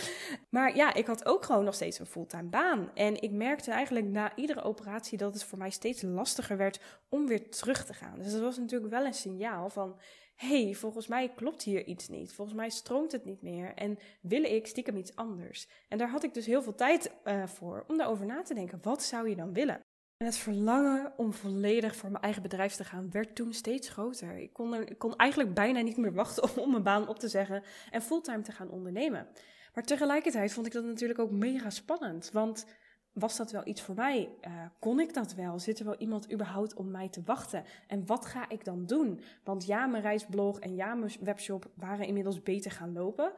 maar 0.48 0.76
ja, 0.76 0.94
ik 0.94 1.06
had 1.06 1.24
ook 1.24 1.44
gewoon 1.44 1.64
nog 1.64 1.74
steeds 1.74 1.98
een 1.98 2.06
fulltime 2.06 2.48
baan. 2.48 2.90
En 2.94 3.22
ik 3.22 3.30
merkte 3.30 3.70
eigenlijk 3.70 4.06
na 4.06 4.36
iedere 4.36 4.62
operatie 4.62 5.18
dat 5.18 5.32
het 5.34 5.44
voor 5.44 5.58
mij 5.58 5.70
steeds 5.70 6.02
lastiger 6.02 6.56
werd 6.56 6.80
om 7.08 7.26
weer 7.26 7.50
terug 7.50 7.84
te 7.84 7.94
gaan. 7.94 8.18
Dus 8.18 8.32
dat 8.32 8.40
was 8.40 8.58
natuurlijk 8.58 8.90
wel 8.90 9.04
een 9.04 9.14
signaal 9.14 9.70
van 9.70 9.96
hey, 10.40 10.74
volgens 10.74 11.06
mij 11.06 11.32
klopt 11.34 11.62
hier 11.62 11.86
iets 11.86 12.08
niet. 12.08 12.32
Volgens 12.32 12.56
mij 12.56 12.70
stroomt 12.70 13.12
het 13.12 13.24
niet 13.24 13.42
meer. 13.42 13.74
En 13.74 13.98
wil 14.20 14.42
ik 14.42 14.66
stiekem 14.66 14.96
iets 14.96 15.16
anders? 15.16 15.68
En 15.88 15.98
daar 15.98 16.10
had 16.10 16.22
ik 16.22 16.34
dus 16.34 16.46
heel 16.46 16.62
veel 16.62 16.74
tijd 16.74 17.12
uh, 17.24 17.46
voor 17.46 17.84
om 17.88 17.96
daarover 17.96 18.26
na 18.26 18.42
te 18.42 18.54
denken. 18.54 18.78
Wat 18.82 19.02
zou 19.02 19.28
je 19.28 19.36
dan 19.36 19.52
willen? 19.52 19.80
En 20.16 20.26
het 20.26 20.36
verlangen 20.36 21.12
om 21.16 21.32
volledig 21.32 21.96
voor 21.96 22.10
mijn 22.10 22.22
eigen 22.22 22.42
bedrijf 22.42 22.74
te 22.74 22.84
gaan 22.84 23.10
werd 23.10 23.34
toen 23.34 23.52
steeds 23.52 23.88
groter. 23.88 24.36
Ik 24.36 24.52
kon, 24.52 24.74
er, 24.74 24.90
ik 24.90 24.98
kon 24.98 25.16
eigenlijk 25.16 25.54
bijna 25.54 25.80
niet 25.80 25.96
meer 25.96 26.12
wachten 26.12 26.56
om 26.62 26.70
mijn 26.70 26.82
baan 26.82 27.08
op 27.08 27.18
te 27.18 27.28
zeggen 27.28 27.62
en 27.90 28.02
fulltime 28.02 28.42
te 28.42 28.52
gaan 28.52 28.70
ondernemen. 28.70 29.28
Maar 29.74 29.84
tegelijkertijd 29.84 30.52
vond 30.52 30.66
ik 30.66 30.72
dat 30.72 30.84
natuurlijk 30.84 31.18
ook 31.18 31.30
mega 31.30 31.70
spannend. 31.70 32.30
Want 32.32 32.66
was 33.12 33.36
dat 33.36 33.50
wel 33.50 33.66
iets 33.66 33.82
voor 33.82 33.94
mij? 33.94 34.28
Uh, 34.46 34.52
kon 34.78 35.00
ik 35.00 35.14
dat 35.14 35.34
wel? 35.34 35.58
Zit 35.58 35.78
er 35.78 35.84
wel 35.84 35.98
iemand 35.98 36.32
überhaupt 36.32 36.74
om 36.74 36.90
mij 36.90 37.08
te 37.08 37.22
wachten? 37.24 37.64
En 37.86 38.06
wat 38.06 38.26
ga 38.26 38.48
ik 38.48 38.64
dan 38.64 38.86
doen? 38.86 39.20
Want 39.44 39.66
ja, 39.66 39.86
mijn 39.86 40.02
reisblog 40.02 40.60
en 40.60 40.74
ja, 40.74 40.94
mijn 40.94 41.12
webshop 41.20 41.70
waren 41.74 42.06
inmiddels 42.06 42.42
beter 42.42 42.70
gaan 42.70 42.92
lopen. 42.92 43.32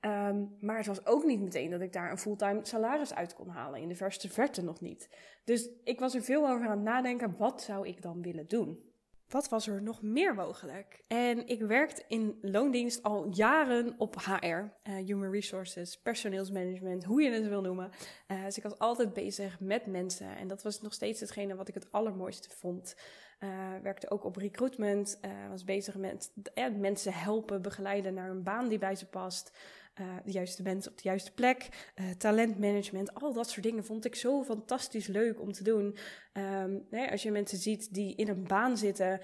Um, 0.00 0.56
maar 0.60 0.76
het 0.76 0.86
was 0.86 1.06
ook 1.06 1.24
niet 1.24 1.40
meteen 1.40 1.70
dat 1.70 1.80
ik 1.80 1.92
daar 1.92 2.10
een 2.10 2.18
fulltime 2.18 2.60
salaris 2.62 3.14
uit 3.14 3.34
kon 3.34 3.48
halen. 3.48 3.80
In 3.80 3.88
de 3.88 3.94
verste 3.94 4.28
verte 4.28 4.62
nog 4.62 4.80
niet. 4.80 5.08
Dus 5.44 5.68
ik 5.84 6.00
was 6.00 6.14
er 6.14 6.22
veel 6.22 6.48
over 6.48 6.66
aan 6.66 6.70
het 6.70 6.82
nadenken. 6.82 7.36
Wat 7.36 7.62
zou 7.62 7.88
ik 7.88 8.02
dan 8.02 8.22
willen 8.22 8.48
doen? 8.48 8.93
Wat 9.34 9.48
was 9.48 9.66
er 9.66 9.82
nog 9.82 10.02
meer 10.02 10.34
mogelijk? 10.34 11.00
En 11.06 11.46
ik 11.46 11.60
werkte 11.60 12.04
in 12.08 12.38
loondienst 12.40 13.02
al 13.02 13.28
jaren 13.30 13.94
op 13.98 14.16
HR, 14.20 14.46
eh, 14.46 14.94
Human 15.04 15.30
Resources, 15.30 15.98
personeelsmanagement, 15.98 17.04
hoe 17.04 17.22
je 17.22 17.30
het 17.30 17.48
wil 17.48 17.60
noemen. 17.60 17.90
Uh, 18.28 18.44
dus 18.44 18.56
ik 18.56 18.62
was 18.62 18.78
altijd 18.78 19.12
bezig 19.12 19.60
met 19.60 19.86
mensen 19.86 20.36
en 20.36 20.48
dat 20.48 20.62
was 20.62 20.80
nog 20.80 20.92
steeds 20.92 21.20
hetgene 21.20 21.54
wat 21.54 21.68
ik 21.68 21.74
het 21.74 21.92
allermooiste 21.92 22.48
vond. 22.56 22.96
Uh, 23.40 23.48
werkte 23.82 24.10
ook 24.10 24.24
op 24.24 24.36
recruitment, 24.36 25.20
was 25.50 25.64
bezig 25.64 25.96
met 25.96 26.32
mensen 26.76 27.12
helpen, 27.12 27.62
begeleiden 27.62 28.14
naar 28.14 28.30
een 28.30 28.42
baan 28.42 28.68
die 28.68 28.78
bij 28.78 28.94
ze 28.94 29.06
past. 29.06 29.58
Uh, 30.00 30.06
de 30.24 30.30
juiste 30.30 30.62
mensen 30.62 30.90
op 30.90 30.96
de 30.96 31.08
juiste 31.08 31.32
plek, 31.32 31.68
uh, 31.94 32.10
talentmanagement, 32.10 33.14
al 33.14 33.32
dat 33.32 33.50
soort 33.50 33.62
dingen 33.62 33.84
vond 33.84 34.04
ik 34.04 34.14
zo 34.14 34.44
fantastisch 34.44 35.06
leuk 35.06 35.40
om 35.40 35.52
te 35.52 35.64
doen. 35.64 35.96
Um, 36.32 36.86
als 37.10 37.22
je 37.22 37.30
mensen 37.30 37.58
ziet 37.58 37.94
die 37.94 38.14
in 38.14 38.28
een 38.28 38.46
baan 38.46 38.76
zitten, 38.76 39.20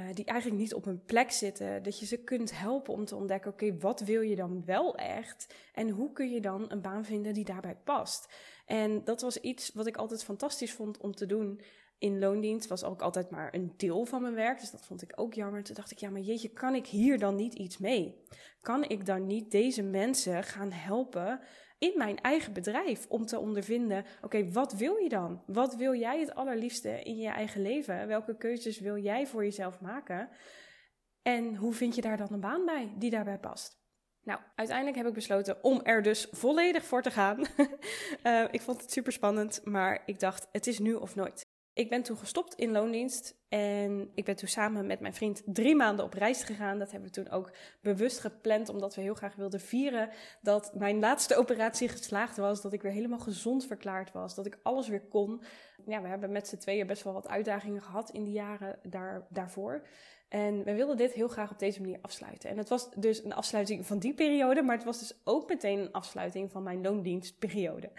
uh, 0.00 0.06
die 0.14 0.24
eigenlijk 0.24 0.60
niet 0.60 0.74
op 0.74 0.86
een 0.86 1.04
plek 1.04 1.30
zitten, 1.30 1.82
dat 1.82 1.98
je 1.98 2.06
ze 2.06 2.16
kunt 2.16 2.58
helpen 2.58 2.92
om 2.92 3.04
te 3.04 3.16
ontdekken: 3.16 3.50
oké, 3.50 3.78
wat 3.78 4.00
wil 4.00 4.20
je 4.20 4.36
dan 4.36 4.64
wel 4.64 4.96
echt? 4.96 5.54
En 5.72 5.88
hoe 5.88 6.12
kun 6.12 6.30
je 6.30 6.40
dan 6.40 6.64
een 6.68 6.80
baan 6.80 7.04
vinden 7.04 7.34
die 7.34 7.44
daarbij 7.44 7.76
past? 7.84 8.34
En 8.66 9.04
dat 9.04 9.20
was 9.20 9.36
iets 9.40 9.70
wat 9.74 9.86
ik 9.86 9.96
altijd 9.96 10.24
fantastisch 10.24 10.72
vond 10.72 10.98
om 10.98 11.14
te 11.14 11.26
doen 11.26 11.60
in 11.98 12.18
loondienst 12.18 12.68
was 12.68 12.84
ook 12.84 13.02
altijd 13.02 13.30
maar 13.30 13.54
een 13.54 13.72
deel 13.76 14.04
van 14.04 14.22
mijn 14.22 14.34
werk. 14.34 14.60
Dus 14.60 14.70
dat 14.70 14.86
vond 14.86 15.02
ik 15.02 15.12
ook 15.14 15.34
jammer. 15.34 15.62
Toen 15.62 15.74
dacht 15.74 15.90
ik, 15.90 15.98
ja, 15.98 16.10
maar 16.10 16.20
jeetje, 16.20 16.48
kan 16.48 16.74
ik 16.74 16.86
hier 16.86 17.18
dan 17.18 17.36
niet 17.36 17.54
iets 17.54 17.78
mee? 17.78 18.24
Kan 18.60 18.84
ik 18.84 19.06
dan 19.06 19.26
niet 19.26 19.50
deze 19.50 19.82
mensen 19.82 20.44
gaan 20.44 20.72
helpen 20.72 21.40
in 21.78 21.92
mijn 21.96 22.20
eigen 22.20 22.52
bedrijf 22.52 23.06
om 23.08 23.26
te 23.26 23.38
ondervinden: 23.38 24.04
oké, 24.22 24.50
wat 24.50 24.72
wil 24.72 24.96
je 24.96 25.08
dan? 25.08 25.42
Wat 25.46 25.76
wil 25.76 25.94
jij 25.94 26.20
het 26.20 26.34
allerliefste 26.34 27.02
in 27.02 27.16
je 27.16 27.28
eigen 27.28 27.62
leven? 27.62 28.06
Welke 28.06 28.36
keuzes 28.36 28.80
wil 28.80 28.96
jij 28.96 29.26
voor 29.26 29.44
jezelf 29.44 29.80
maken? 29.80 30.28
En 31.22 31.56
hoe 31.56 31.72
vind 31.72 31.94
je 31.94 32.00
daar 32.00 32.16
dan 32.16 32.32
een 32.32 32.40
baan 32.40 32.64
bij 32.64 32.94
die 32.98 33.10
daarbij 33.10 33.38
past? 33.38 33.76
Nou, 34.22 34.40
uiteindelijk 34.54 34.96
heb 34.96 35.06
ik 35.06 35.12
besloten 35.12 35.64
om 35.64 35.80
er 35.82 36.02
dus 36.02 36.26
volledig 36.30 36.84
voor 36.84 37.02
te 37.02 37.10
gaan. 37.10 37.46
uh, 38.24 38.44
ik 38.56 38.60
vond 38.60 38.80
het 38.80 38.92
super 38.92 39.12
spannend, 39.12 39.60
maar 39.64 40.02
ik 40.06 40.20
dacht: 40.20 40.48
het 40.52 40.66
is 40.66 40.78
nu 40.78 40.94
of 40.94 41.14
nooit. 41.14 41.47
Ik 41.78 41.88
ben 41.88 42.02
toen 42.02 42.16
gestopt 42.16 42.54
in 42.54 42.70
loondienst 42.70 43.36
en 43.48 44.10
ik 44.14 44.24
ben 44.24 44.36
toen 44.36 44.48
samen 44.48 44.86
met 44.86 45.00
mijn 45.00 45.14
vriend 45.14 45.42
drie 45.46 45.76
maanden 45.76 46.04
op 46.04 46.12
reis 46.12 46.42
gegaan. 46.42 46.78
Dat 46.78 46.90
hebben 46.90 47.08
we 47.08 47.14
toen 47.14 47.30
ook 47.30 47.52
bewust 47.80 48.18
gepland, 48.18 48.68
omdat 48.68 48.94
we 48.94 49.02
heel 49.02 49.14
graag 49.14 49.34
wilden 49.34 49.60
vieren 49.60 50.10
dat 50.40 50.74
mijn 50.74 50.98
laatste 50.98 51.36
operatie 51.36 51.88
geslaagd 51.88 52.36
was. 52.36 52.62
Dat 52.62 52.72
ik 52.72 52.82
weer 52.82 52.92
helemaal 52.92 53.18
gezond 53.18 53.66
verklaard 53.66 54.12
was, 54.12 54.34
dat 54.34 54.46
ik 54.46 54.58
alles 54.62 54.88
weer 54.88 55.00
kon. 55.08 55.42
Ja, 55.86 56.02
we 56.02 56.08
hebben 56.08 56.32
met 56.32 56.48
z'n 56.48 56.56
tweeën 56.56 56.86
best 56.86 57.02
wel 57.02 57.12
wat 57.12 57.28
uitdagingen 57.28 57.82
gehad 57.82 58.10
in 58.10 58.24
die 58.24 58.34
jaren 58.34 58.78
daar, 58.82 59.26
daarvoor. 59.28 59.86
En 60.28 60.64
we 60.64 60.74
wilden 60.74 60.96
dit 60.96 61.12
heel 61.12 61.28
graag 61.28 61.50
op 61.50 61.58
deze 61.58 61.80
manier 61.80 61.98
afsluiten. 62.00 62.50
En 62.50 62.58
het 62.58 62.68
was 62.68 62.90
dus 62.96 63.24
een 63.24 63.34
afsluiting 63.34 63.86
van 63.86 63.98
die 63.98 64.14
periode, 64.14 64.62
maar 64.62 64.76
het 64.76 64.84
was 64.84 64.98
dus 64.98 65.20
ook 65.24 65.48
meteen 65.48 65.78
een 65.78 65.92
afsluiting 65.92 66.50
van 66.50 66.62
mijn 66.62 66.82
loondienstperiode. 66.82 67.90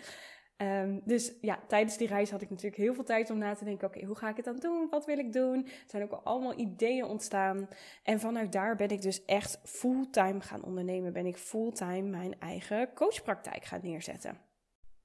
Um, 0.61 1.01
dus 1.03 1.33
ja, 1.41 1.59
tijdens 1.67 1.97
die 1.97 2.07
reis 2.07 2.31
had 2.31 2.41
ik 2.41 2.49
natuurlijk 2.49 2.81
heel 2.81 2.93
veel 2.93 3.03
tijd 3.03 3.29
om 3.29 3.37
na 3.37 3.55
te 3.55 3.63
denken: 3.63 3.87
oké, 3.87 4.05
hoe 4.05 4.15
ga 4.15 4.29
ik 4.29 4.35
het 4.35 4.45
dan 4.45 4.55
doen? 4.59 4.87
Wat 4.89 5.05
wil 5.05 5.17
ik 5.17 5.33
doen? 5.33 5.65
Er 5.65 5.71
zijn 5.87 6.03
ook 6.03 6.11
al 6.11 6.23
allemaal 6.23 6.59
ideeën 6.59 7.05
ontstaan. 7.05 7.67
En 8.03 8.19
vanuit 8.19 8.51
daar 8.51 8.75
ben 8.75 8.89
ik 8.89 9.01
dus 9.01 9.25
echt 9.25 9.59
fulltime 9.63 10.41
gaan 10.41 10.63
ondernemen. 10.63 11.13
Ben 11.13 11.25
ik 11.25 11.37
fulltime 11.37 12.01
mijn 12.01 12.39
eigen 12.39 12.93
coachpraktijk 12.93 13.65
gaan 13.65 13.79
neerzetten. 13.83 14.37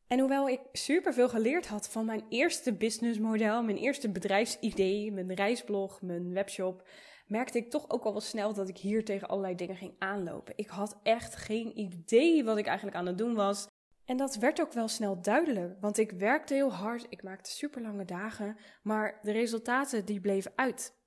En 0.06 0.18
hoewel 0.18 0.48
ik 0.48 0.60
superveel 0.72 1.28
geleerd 1.28 1.66
had 1.66 1.88
van 1.88 2.04
mijn 2.04 2.24
eerste 2.28 2.74
businessmodel, 2.74 3.62
mijn 3.62 3.78
eerste 3.78 4.10
bedrijfsidee, 4.10 5.12
mijn 5.12 5.34
reisblog, 5.34 6.02
mijn 6.02 6.32
webshop, 6.32 6.88
merkte 7.26 7.58
ik 7.58 7.70
toch 7.70 7.90
ook 7.90 8.04
al 8.04 8.12
wel 8.12 8.20
snel 8.20 8.54
dat 8.54 8.68
ik 8.68 8.76
hier 8.76 9.04
tegen 9.04 9.28
allerlei 9.28 9.54
dingen 9.54 9.76
ging 9.76 9.94
aanlopen. 9.98 10.52
Ik 10.56 10.68
had 10.68 11.00
echt 11.02 11.36
geen 11.36 11.78
idee 11.78 12.44
wat 12.44 12.58
ik 12.58 12.66
eigenlijk 12.66 12.96
aan 12.96 13.06
het 13.06 13.18
doen 13.18 13.34
was. 13.34 13.68
En 14.04 14.16
dat 14.16 14.36
werd 14.36 14.60
ook 14.60 14.72
wel 14.72 14.88
snel 14.88 15.22
duidelijk, 15.22 15.76
want 15.80 15.98
ik 15.98 16.10
werkte 16.10 16.54
heel 16.54 16.72
hard, 16.72 17.06
ik 17.08 17.22
maakte 17.22 17.50
super 17.50 17.82
lange 17.82 18.04
dagen, 18.04 18.56
maar 18.82 19.18
de 19.22 19.32
resultaten 19.32 20.04
die 20.04 20.20
bleven 20.20 20.52
uit. 20.54 21.02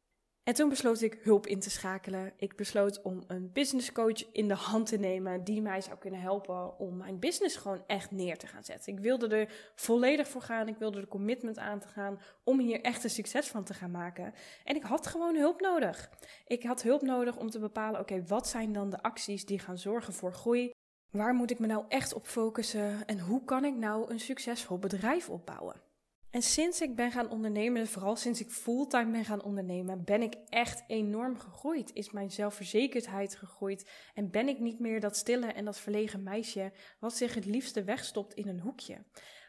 En 0.48 0.54
toen 0.54 0.70
besloot 0.70 1.02
ik 1.02 1.20
hulp 1.22 1.48
in 1.48 1.60
te 1.60 1.70
schakelen. 1.70 2.34
Ik 2.38 2.56
besloot 2.56 3.02
om 3.02 3.24
een 3.28 3.52
business 3.52 3.92
coach 3.92 4.32
in 4.32 4.48
de 4.48 4.54
hand 4.54 4.86
te 4.86 4.98
nemen 4.98 5.44
die 5.44 5.62
mij 5.62 5.82
zou 5.82 5.98
kunnen 5.98 6.22
helpen 6.22 6.80
om 6.80 6.98
mijn 6.98 7.20
business 7.20 7.56
gewoon 7.56 7.84
echt 7.88 8.12
neer 8.12 8.38
te 8.38 8.48
gaan 8.48 8.64
zetten. 8.64 8.94
Ik 8.94 9.00
wilde 9.00 9.28
er 9.28 9.72
volledig 9.76 10.28
voor 10.28 10.42
gaan. 10.42 10.68
Ik 10.68 10.78
wilde 10.78 11.00
er 11.00 11.08
commitment 11.08 11.58
aan 11.58 11.80
te 11.80 11.88
gaan 11.88 12.20
om 12.44 12.60
hier 12.60 12.82
echt 12.82 13.04
een 13.04 13.10
succes 13.10 13.48
van 13.48 13.64
te 13.64 13.74
gaan 13.74 13.92
maken. 13.92 14.34
En 14.64 14.76
ik 14.76 14.84
had 14.84 15.08
gewoon 15.08 15.36
hulp 15.36 15.62
nodig. 15.62 16.10
Ik 16.46 16.64
had 16.64 16.82
hulp 16.82 17.02
nodig 17.02 17.38
om 17.38 17.50
te 17.50 17.60
bepalen: 17.60 18.00
oké, 18.00 18.24
wat 18.26 18.48
zijn 18.48 18.74
dan 18.74 18.90
de 18.90 19.02
acties 19.02 19.46
die 19.46 19.60
gaan 19.60 19.78
zorgen 19.78 20.14
voor 20.14 20.34
groei? 20.34 20.72
Waar 21.12 21.34
moet 21.34 21.52
ik 21.52 21.60
me 21.60 21.68
nou 21.68 21.86
echt 21.88 22.14
op 22.14 22.28
focussen 22.28 23.06
en 23.06 23.20
hoe 23.20 23.44
kan 23.44 23.66
ik 23.66 23.76
nou 23.76 24.12
een 24.12 24.20
succesvol 24.20 24.78
bedrijf 24.78 25.30
opbouwen? 25.30 25.82
En 26.30 26.42
sinds 26.42 26.82
ik 26.82 26.96
ben 26.96 27.12
gaan 27.12 27.30
ondernemen, 27.30 27.88
vooral 27.88 28.16
sinds 28.16 28.42
ik 28.42 28.52
fulltime 28.52 29.12
ben 29.12 29.26
gaan 29.26 29.44
ondernemen, 29.44 30.04
ben 30.04 30.22
ik 30.22 30.36
echt 30.50 30.84
enorm 30.88 31.40
gegroeid. 31.40 31.94
Is 31.94 32.12
mijn 32.12 32.32
zelfverzekerdheid 32.32 33.36
gegroeid 33.36 33.90
en 34.14 34.32
ben 34.32 34.48
ik 34.48 34.60
niet 34.60 34.80
meer 34.80 35.00
dat 35.00 35.18
stille 35.18 35.48
en 35.48 35.66
dat 35.66 35.80
verlegen 35.80 36.24
meisje 36.24 36.72
wat 37.00 37.16
zich 37.16 37.34
het 37.34 37.46
liefste 37.46 37.84
wegstopt 37.84 38.34
in 38.34 38.48
een 38.48 38.60
hoekje. 38.60 38.98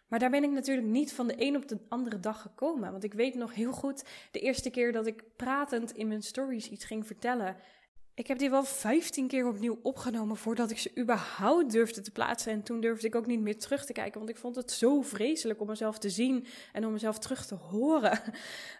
Maar 0.09 0.19
daar 0.19 0.31
ben 0.31 0.45
ik 0.45 0.50
natuurlijk 0.50 0.87
niet 0.87 1.12
van 1.12 1.27
de 1.27 1.35
een 1.37 1.57
op 1.57 1.69
de 1.69 1.79
andere 1.88 2.21
dag 2.21 2.43
gekomen. 2.43 2.91
Want 2.91 3.05
ik 3.05 3.15
weet 3.15 3.35
nog 3.35 3.55
heel 3.55 3.73
goed 3.73 4.05
de 4.31 4.41
eerste 4.41 4.71
keer 4.71 4.93
dat 4.93 5.07
ik 5.07 5.25
pratend 5.37 5.93
in 5.93 6.09
mijn 6.09 6.23
stories 6.23 6.71
iets 6.71 6.85
ging 6.85 7.07
vertellen. 7.07 7.57
Ik 8.18 8.26
heb 8.26 8.38
die 8.38 8.50
wel 8.50 8.64
15 8.64 9.26
keer 9.26 9.46
opnieuw 9.46 9.78
opgenomen 9.82 10.37
voordat 10.37 10.70
ik 10.70 10.78
ze 10.78 10.90
überhaupt 10.98 11.72
durfde 11.72 12.00
te 12.00 12.10
plaatsen. 12.10 12.52
En 12.52 12.62
toen 12.62 12.80
durfde 12.80 13.06
ik 13.06 13.14
ook 13.14 13.26
niet 13.26 13.40
meer 13.40 13.58
terug 13.58 13.84
te 13.84 13.92
kijken, 13.92 14.18
want 14.18 14.30
ik 14.30 14.37
vond 14.37 14.56
het 14.56 14.70
zo 14.70 15.02
vreselijk 15.02 15.60
om 15.60 15.66
mezelf 15.66 15.98
te 15.98 16.10
zien 16.10 16.46
en 16.72 16.87
om 16.87 16.92
mezelf 16.92 17.18
terug 17.18 17.46
te 17.46 17.54
horen. 17.54 18.20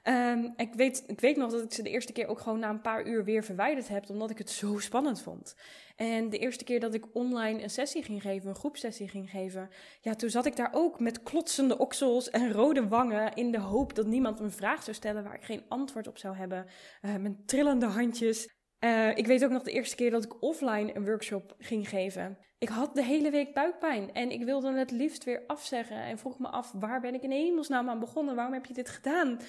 Um, 0.04 0.52
ik, 0.66 0.75
weet, 0.75 1.04
ik 1.07 1.21
weet 1.21 1.37
nog 1.37 1.50
dat 1.50 1.62
ik 1.62 1.73
ze 1.73 1.83
de 1.83 1.90
eerste 1.90 2.12
keer 2.12 2.26
ook 2.26 2.40
gewoon 2.40 2.59
na 2.59 2.68
een 2.68 2.80
paar 2.80 3.07
uur 3.07 3.25
weer 3.25 3.45
verwijderd 3.45 3.88
heb, 3.88 4.11
omdat 4.11 4.30
ik 4.30 4.38
het 4.38 4.50
zo 4.50 4.78
spannend 4.78 5.23
vond. 5.23 5.54
En 5.97 6.30
de 6.30 6.38
eerste 6.38 6.64
keer 6.64 6.80
dat 6.80 6.95
ik 6.95 7.04
online 7.12 7.62
een 7.62 7.71
sessie 7.71 8.02
ging 8.02 8.23
geven, 8.23 8.49
een 8.49 8.54
groepsessie 8.54 9.09
ging 9.09 9.30
geven, 9.30 9.71
ja, 10.00 10.14
toen 10.14 10.30
zat 10.30 10.47
ik 10.47 10.57
daar 10.57 10.71
ook 10.73 11.00
met 11.00 11.23
klotsende 11.23 11.78
oksels 11.78 12.30
en 12.30 12.52
rode 12.52 12.88
wangen 12.88 13.35
in 13.35 13.50
de 13.50 13.61
hoop 13.61 13.95
dat 13.95 14.07
niemand 14.07 14.40
een 14.40 14.50
vraag 14.50 14.83
zou 14.83 14.97
stellen 14.97 15.25
waar 15.25 15.35
ik 15.35 15.45
geen 15.45 15.64
antwoord 15.68 16.07
op 16.07 16.18
zou 16.18 16.37
hebben. 16.37 16.66
Uh, 17.02 17.16
mijn 17.16 17.42
trillende 17.47 17.87
handjes. 17.87 18.57
Uh, 18.81 19.17
ik 19.17 19.27
weet 19.27 19.45
ook 19.45 19.51
nog 19.51 19.63
de 19.63 19.73
eerste 19.73 19.97
keer 19.97 20.11
dat 20.11 20.25
ik 20.25 20.43
offline 20.43 20.97
een 20.97 21.05
workshop 21.05 21.55
ging 21.59 21.89
geven. 21.89 22.39
Ik 22.59 22.69
had 22.69 22.95
de 22.95 23.05
hele 23.05 23.31
week 23.31 23.55
buikpijn 23.55 24.13
en 24.13 24.31
ik 24.31 24.45
wilde 24.45 24.73
het 24.73 24.91
liefst 24.91 25.25
weer 25.25 25.45
afzeggen. 25.47 26.03
En 26.03 26.19
vroeg 26.19 26.39
me 26.39 26.49
af, 26.49 26.73
waar 26.73 27.01
ben 27.01 27.15
ik 27.15 27.23
in 27.23 27.31
hemelsnaam 27.31 27.89
aan 27.89 28.01
begonnen? 28.01 28.35
Waarom 28.35 28.55
heb 28.55 28.67
je 28.67 28.75
dit 28.75 28.89
gedaan? 28.89 29.41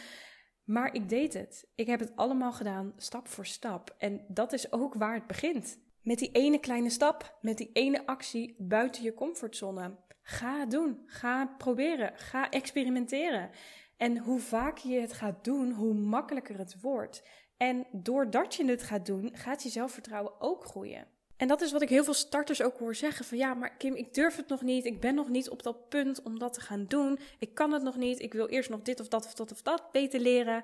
Maar 0.64 0.94
ik 0.94 1.10
deed 1.10 1.34
het. 1.34 1.70
Ik 1.76 1.88
heb 1.88 2.00
het 2.00 2.16
allemaal 2.16 2.52
gedaan, 2.52 2.94
stap 2.98 3.28
voor 3.28 3.46
stap. 3.46 3.96
En 3.98 4.26
dat 4.28 4.54
is 4.54 4.72
ook 4.72 4.94
waar 4.94 5.14
het 5.14 5.28
begint. 5.28 5.80
Met 6.02 6.20
die 6.20 6.32
ene 6.32 6.60
kleine 6.60 6.90
stap, 6.90 7.38
met 7.42 7.58
die 7.58 7.70
ene 7.74 8.06
actie 8.06 8.56
buiten 8.58 9.04
je 9.04 9.14
comfortzone. 9.14 9.98
Ga 10.22 10.60
het 10.60 10.72
doen. 10.72 11.04
Ga 11.06 11.56
proberen. 11.58 12.12
Ga 12.16 12.50
experimenteren. 12.50 13.50
En 13.98 14.18
hoe 14.18 14.40
vaker 14.40 14.90
je 14.90 15.00
het 15.00 15.14
gaat 15.14 15.44
doen, 15.44 15.72
hoe 15.72 15.94
makkelijker 15.94 16.58
het 16.58 16.82
wordt. 16.82 17.24
En 17.60 17.86
doordat 17.92 18.56
je 18.56 18.66
het 18.66 18.84
gaat 18.84 19.06
doen, 19.06 19.30
gaat 19.34 19.64
je 19.64 19.70
zelfvertrouwen 19.70 20.42
ook 20.42 20.66
groeien. 20.66 21.08
En 21.38 21.48
dat 21.48 21.62
is 21.62 21.72
wat 21.72 21.82
ik 21.82 21.90
heel 21.90 22.04
veel 22.04 22.14
starters 22.14 22.62
ook 22.62 22.78
hoor 22.78 22.96
zeggen: 22.96 23.26
van 23.26 23.38
ja, 23.38 23.54
maar 23.54 23.78
Kim, 23.78 23.96
ik 23.96 24.14
durf 24.14 24.36
het 24.36 24.48
nog 24.48 24.62
niet. 24.62 24.86
Ik 24.86 25.00
ben 25.00 25.16
nog 25.16 25.30
niet 25.30 25.50
op 25.50 25.64
dat 25.64 25.90
punt 25.90 26.22
om 26.22 26.40
dat 26.40 26.54
te 26.54 26.62
gaan 26.62 26.86
doen. 26.88 27.20
Ik 27.40 27.54
kan 27.54 27.72
het 27.72 27.84
nog 27.84 27.96
niet. 27.98 28.20
Ik 28.20 28.34
wil 28.34 28.48
eerst 28.48 28.70
nog 28.70 28.82
dit 28.82 29.00
of 29.00 29.08
dat 29.08 29.26
of 29.26 29.34
dat 29.34 29.52
of 29.52 29.62
dat 29.62 29.92
beter 29.92 30.20
leren. 30.20 30.64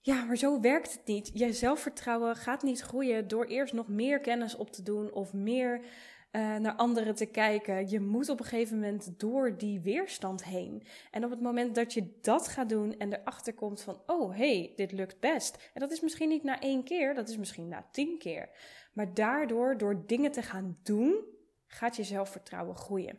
Ja, 0.00 0.24
maar 0.24 0.36
zo 0.36 0.60
werkt 0.60 0.92
het 0.92 1.06
niet. 1.06 1.30
Je 1.34 1.52
zelfvertrouwen 1.52 2.36
gaat 2.36 2.62
niet 2.62 2.80
groeien 2.80 3.28
door 3.28 3.44
eerst 3.44 3.72
nog 3.72 3.88
meer 3.88 4.20
kennis 4.20 4.56
op 4.56 4.70
te 4.70 4.82
doen 4.82 5.12
of 5.12 5.32
meer 5.32 5.84
uh, 6.38 6.56
naar 6.56 6.74
anderen 6.74 7.14
te 7.14 7.26
kijken. 7.26 7.90
Je 7.90 8.00
moet 8.00 8.28
op 8.28 8.38
een 8.38 8.46
gegeven 8.46 8.80
moment 8.80 9.20
door 9.20 9.58
die 9.58 9.80
weerstand 9.80 10.44
heen. 10.44 10.82
En 11.10 11.24
op 11.24 11.30
het 11.30 11.40
moment 11.40 11.74
dat 11.74 11.92
je 11.92 12.18
dat 12.20 12.48
gaat 12.48 12.68
doen 12.68 12.98
en 12.98 13.12
erachter 13.12 13.54
komt 13.54 13.80
van, 13.80 14.00
oh 14.06 14.36
hey, 14.36 14.72
dit 14.76 14.92
lukt 14.92 15.20
best. 15.20 15.70
En 15.74 15.80
dat 15.80 15.90
is 15.90 16.00
misschien 16.00 16.28
niet 16.28 16.42
na 16.42 16.60
één 16.60 16.84
keer, 16.84 17.14
dat 17.14 17.28
is 17.28 17.36
misschien 17.36 17.68
na 17.68 17.86
tien 17.92 18.18
keer. 18.18 18.50
Maar 18.92 19.14
daardoor, 19.14 19.78
door 19.78 20.06
dingen 20.06 20.30
te 20.32 20.42
gaan 20.42 20.78
doen, 20.82 21.24
gaat 21.66 21.96
je 21.96 22.04
zelfvertrouwen 22.04 22.76
groeien. 22.76 23.18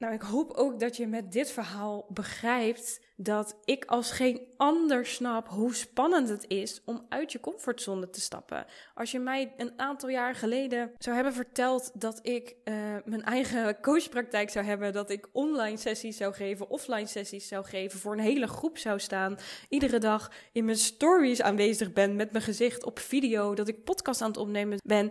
Nou, 0.00 0.14
ik 0.14 0.22
hoop 0.22 0.52
ook 0.52 0.80
dat 0.80 0.96
je 0.96 1.06
met 1.06 1.32
dit 1.32 1.50
verhaal 1.50 2.06
begrijpt 2.08 3.00
dat 3.16 3.56
ik 3.64 3.84
als 3.84 4.10
geen 4.10 4.40
ander 4.56 5.06
snap 5.06 5.48
hoe 5.48 5.74
spannend 5.74 6.28
het 6.28 6.44
is 6.48 6.80
om 6.84 7.06
uit 7.08 7.32
je 7.32 7.40
comfortzone 7.40 8.10
te 8.10 8.20
stappen. 8.20 8.66
Als 8.94 9.10
je 9.10 9.18
mij 9.18 9.54
een 9.56 9.72
aantal 9.76 10.08
jaar 10.08 10.34
geleden 10.34 10.90
zou 10.98 11.14
hebben 11.14 11.34
verteld 11.34 12.00
dat 12.00 12.18
ik 12.22 12.54
uh, 12.64 12.74
mijn 13.04 13.22
eigen 13.22 13.76
coachpraktijk 13.82 14.50
zou 14.50 14.64
hebben, 14.64 14.92
dat 14.92 15.10
ik 15.10 15.28
online 15.32 15.76
sessies 15.76 16.16
zou 16.16 16.34
geven, 16.34 16.70
offline 16.70 17.06
sessies 17.06 17.48
zou 17.48 17.64
geven, 17.64 17.98
voor 17.98 18.12
een 18.12 18.18
hele 18.18 18.46
groep 18.46 18.78
zou 18.78 18.98
staan, 18.98 19.38
iedere 19.68 19.98
dag 19.98 20.30
in 20.52 20.64
mijn 20.64 20.76
stories 20.76 21.42
aanwezig 21.42 21.92
ben 21.92 22.16
met 22.16 22.32
mijn 22.32 22.44
gezicht 22.44 22.84
op 22.84 22.98
video, 22.98 23.54
dat 23.54 23.68
ik 23.68 23.84
podcast 23.84 24.22
aan 24.22 24.28
het 24.28 24.36
opnemen 24.36 24.78
ben 24.84 25.10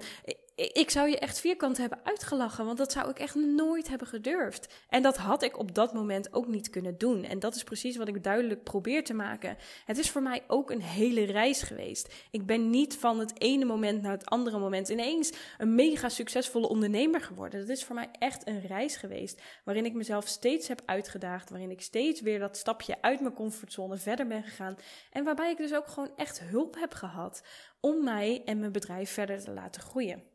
ik 0.59 0.89
zou 0.89 1.09
je 1.09 1.19
echt 1.19 1.39
vierkant 1.39 1.77
hebben 1.77 1.99
uitgelachen, 2.03 2.65
want 2.65 2.77
dat 2.77 2.91
zou 2.91 3.09
ik 3.09 3.19
echt 3.19 3.35
nooit 3.35 3.87
hebben 3.89 4.07
gedurfd. 4.07 4.73
En 4.89 5.01
dat 5.01 5.17
had 5.17 5.43
ik 5.43 5.57
op 5.57 5.75
dat 5.75 5.93
moment 5.93 6.33
ook 6.33 6.47
niet 6.47 6.69
kunnen 6.69 6.97
doen. 6.97 7.23
En 7.23 7.39
dat 7.39 7.55
is 7.55 7.63
precies 7.63 7.97
wat 7.97 8.07
ik 8.07 8.23
duidelijk 8.23 8.63
probeer 8.63 9.03
te 9.03 9.13
maken. 9.13 9.57
Het 9.85 9.97
is 9.97 10.09
voor 10.09 10.21
mij 10.21 10.43
ook 10.47 10.71
een 10.71 10.81
hele 10.81 11.23
reis 11.23 11.61
geweest. 11.61 12.13
Ik 12.31 12.45
ben 12.45 12.69
niet 12.69 12.95
van 12.95 13.19
het 13.19 13.41
ene 13.41 13.65
moment 13.65 14.01
naar 14.01 14.11
het 14.11 14.25
andere 14.25 14.59
moment 14.59 14.89
ineens 14.89 15.31
een 15.57 15.75
mega 15.75 16.09
succesvolle 16.09 16.67
ondernemer 16.67 17.21
geworden. 17.21 17.59
Dat 17.59 17.69
is 17.69 17.83
voor 17.83 17.95
mij 17.95 18.09
echt 18.19 18.47
een 18.47 18.61
reis 18.61 18.95
geweest, 18.95 19.41
waarin 19.63 19.85
ik 19.85 19.93
mezelf 19.93 20.27
steeds 20.27 20.67
heb 20.67 20.81
uitgedaagd, 20.85 21.49
waarin 21.49 21.71
ik 21.71 21.81
steeds 21.81 22.21
weer 22.21 22.39
dat 22.39 22.57
stapje 22.57 23.01
uit 23.01 23.19
mijn 23.19 23.33
comfortzone 23.33 23.97
verder 23.97 24.27
ben 24.27 24.43
gegaan. 24.43 24.77
En 25.11 25.23
waarbij 25.23 25.51
ik 25.51 25.57
dus 25.57 25.73
ook 25.73 25.87
gewoon 25.87 26.11
echt 26.15 26.39
hulp 26.39 26.75
heb 26.79 26.93
gehad 26.93 27.43
om 27.79 28.03
mij 28.03 28.41
en 28.45 28.59
mijn 28.59 28.71
bedrijf 28.71 29.11
verder 29.11 29.43
te 29.43 29.51
laten 29.51 29.81
groeien. 29.81 30.28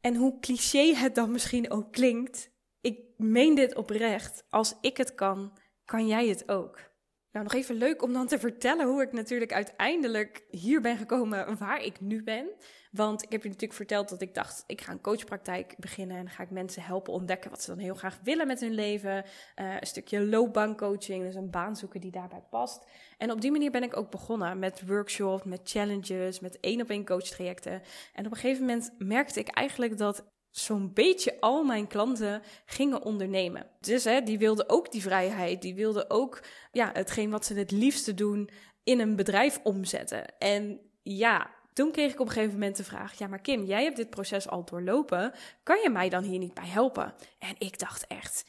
En 0.00 0.16
hoe 0.16 0.40
cliché 0.40 0.94
het 0.94 1.14
dan 1.14 1.30
misschien 1.30 1.70
ook 1.70 1.92
klinkt, 1.92 2.50
ik 2.80 3.00
meen 3.16 3.54
dit 3.54 3.74
oprecht. 3.74 4.44
Als 4.48 4.76
ik 4.80 4.96
het 4.96 5.14
kan, 5.14 5.58
kan 5.84 6.06
jij 6.06 6.28
het 6.28 6.48
ook. 6.48 6.89
Nou, 7.32 7.44
nog 7.44 7.54
even 7.54 7.74
leuk 7.74 8.02
om 8.02 8.12
dan 8.12 8.26
te 8.26 8.38
vertellen 8.38 8.86
hoe 8.86 9.02
ik 9.02 9.12
natuurlijk 9.12 9.52
uiteindelijk 9.52 10.44
hier 10.50 10.80
ben 10.80 10.96
gekomen 10.96 11.58
waar 11.58 11.84
ik 11.84 12.00
nu 12.00 12.22
ben. 12.22 12.48
Want 12.90 13.22
ik 13.22 13.32
heb 13.32 13.42
je 13.42 13.48
natuurlijk 13.48 13.76
verteld 13.76 14.08
dat 14.08 14.20
ik 14.20 14.34
dacht, 14.34 14.64
ik 14.66 14.80
ga 14.80 14.92
een 14.92 15.00
coachpraktijk 15.00 15.74
beginnen 15.78 16.16
en 16.16 16.30
ga 16.30 16.42
ik 16.42 16.50
mensen 16.50 16.82
helpen 16.82 17.12
ontdekken 17.12 17.50
wat 17.50 17.62
ze 17.62 17.70
dan 17.70 17.78
heel 17.78 17.94
graag 17.94 18.18
willen 18.22 18.46
met 18.46 18.60
hun 18.60 18.74
leven. 18.74 19.24
Uh, 19.56 19.74
een 19.80 19.86
stukje 19.86 20.26
loopbaancoaching, 20.26 21.24
dus 21.24 21.34
een 21.34 21.50
baan 21.50 21.76
zoeken 21.76 22.00
die 22.00 22.10
daarbij 22.10 22.42
past. 22.50 22.86
En 23.18 23.32
op 23.32 23.40
die 23.40 23.50
manier 23.50 23.70
ben 23.70 23.82
ik 23.82 23.96
ook 23.96 24.10
begonnen 24.10 24.58
met 24.58 24.86
workshops, 24.86 25.44
met 25.44 25.60
challenges, 25.64 26.40
met 26.40 26.60
één 26.60 26.80
op 26.80 26.90
één 26.90 27.04
coach 27.04 27.24
trajecten. 27.24 27.82
En 28.14 28.26
op 28.26 28.32
een 28.32 28.38
gegeven 28.38 28.64
moment 28.64 28.94
merkte 28.98 29.40
ik 29.40 29.48
eigenlijk 29.48 29.98
dat 29.98 30.24
zo'n 30.50 30.92
beetje 30.92 31.40
al 31.40 31.64
mijn 31.64 31.86
klanten 31.86 32.42
gingen 32.64 33.02
ondernemen. 33.02 33.66
Dus 33.80 34.04
hè, 34.04 34.22
die 34.22 34.38
wilden 34.38 34.68
ook 34.68 34.92
die 34.92 35.02
vrijheid, 35.02 35.62
die 35.62 35.74
wilden 35.74 36.10
ook 36.10 36.42
ja, 36.72 36.90
hetgeen 36.92 37.30
wat 37.30 37.44
ze 37.44 37.54
het 37.54 37.70
liefste 37.70 38.14
doen 38.14 38.50
in 38.84 39.00
een 39.00 39.16
bedrijf 39.16 39.60
omzetten. 39.62 40.38
En 40.38 40.80
ja, 41.02 41.50
toen 41.72 41.92
kreeg 41.92 42.12
ik 42.12 42.20
op 42.20 42.26
een 42.26 42.32
gegeven 42.32 42.54
moment 42.54 42.76
de 42.76 42.84
vraag: 42.84 43.18
Ja, 43.18 43.26
maar 43.26 43.40
Kim, 43.40 43.64
jij 43.64 43.82
hebt 43.82 43.96
dit 43.96 44.10
proces 44.10 44.48
al 44.48 44.64
doorlopen. 44.64 45.32
Kan 45.62 45.80
je 45.82 45.90
mij 45.90 46.08
dan 46.08 46.22
hier 46.22 46.38
niet 46.38 46.54
bij 46.54 46.68
helpen? 46.68 47.14
En 47.38 47.54
ik 47.58 47.78
dacht 47.78 48.06
echt: 48.06 48.44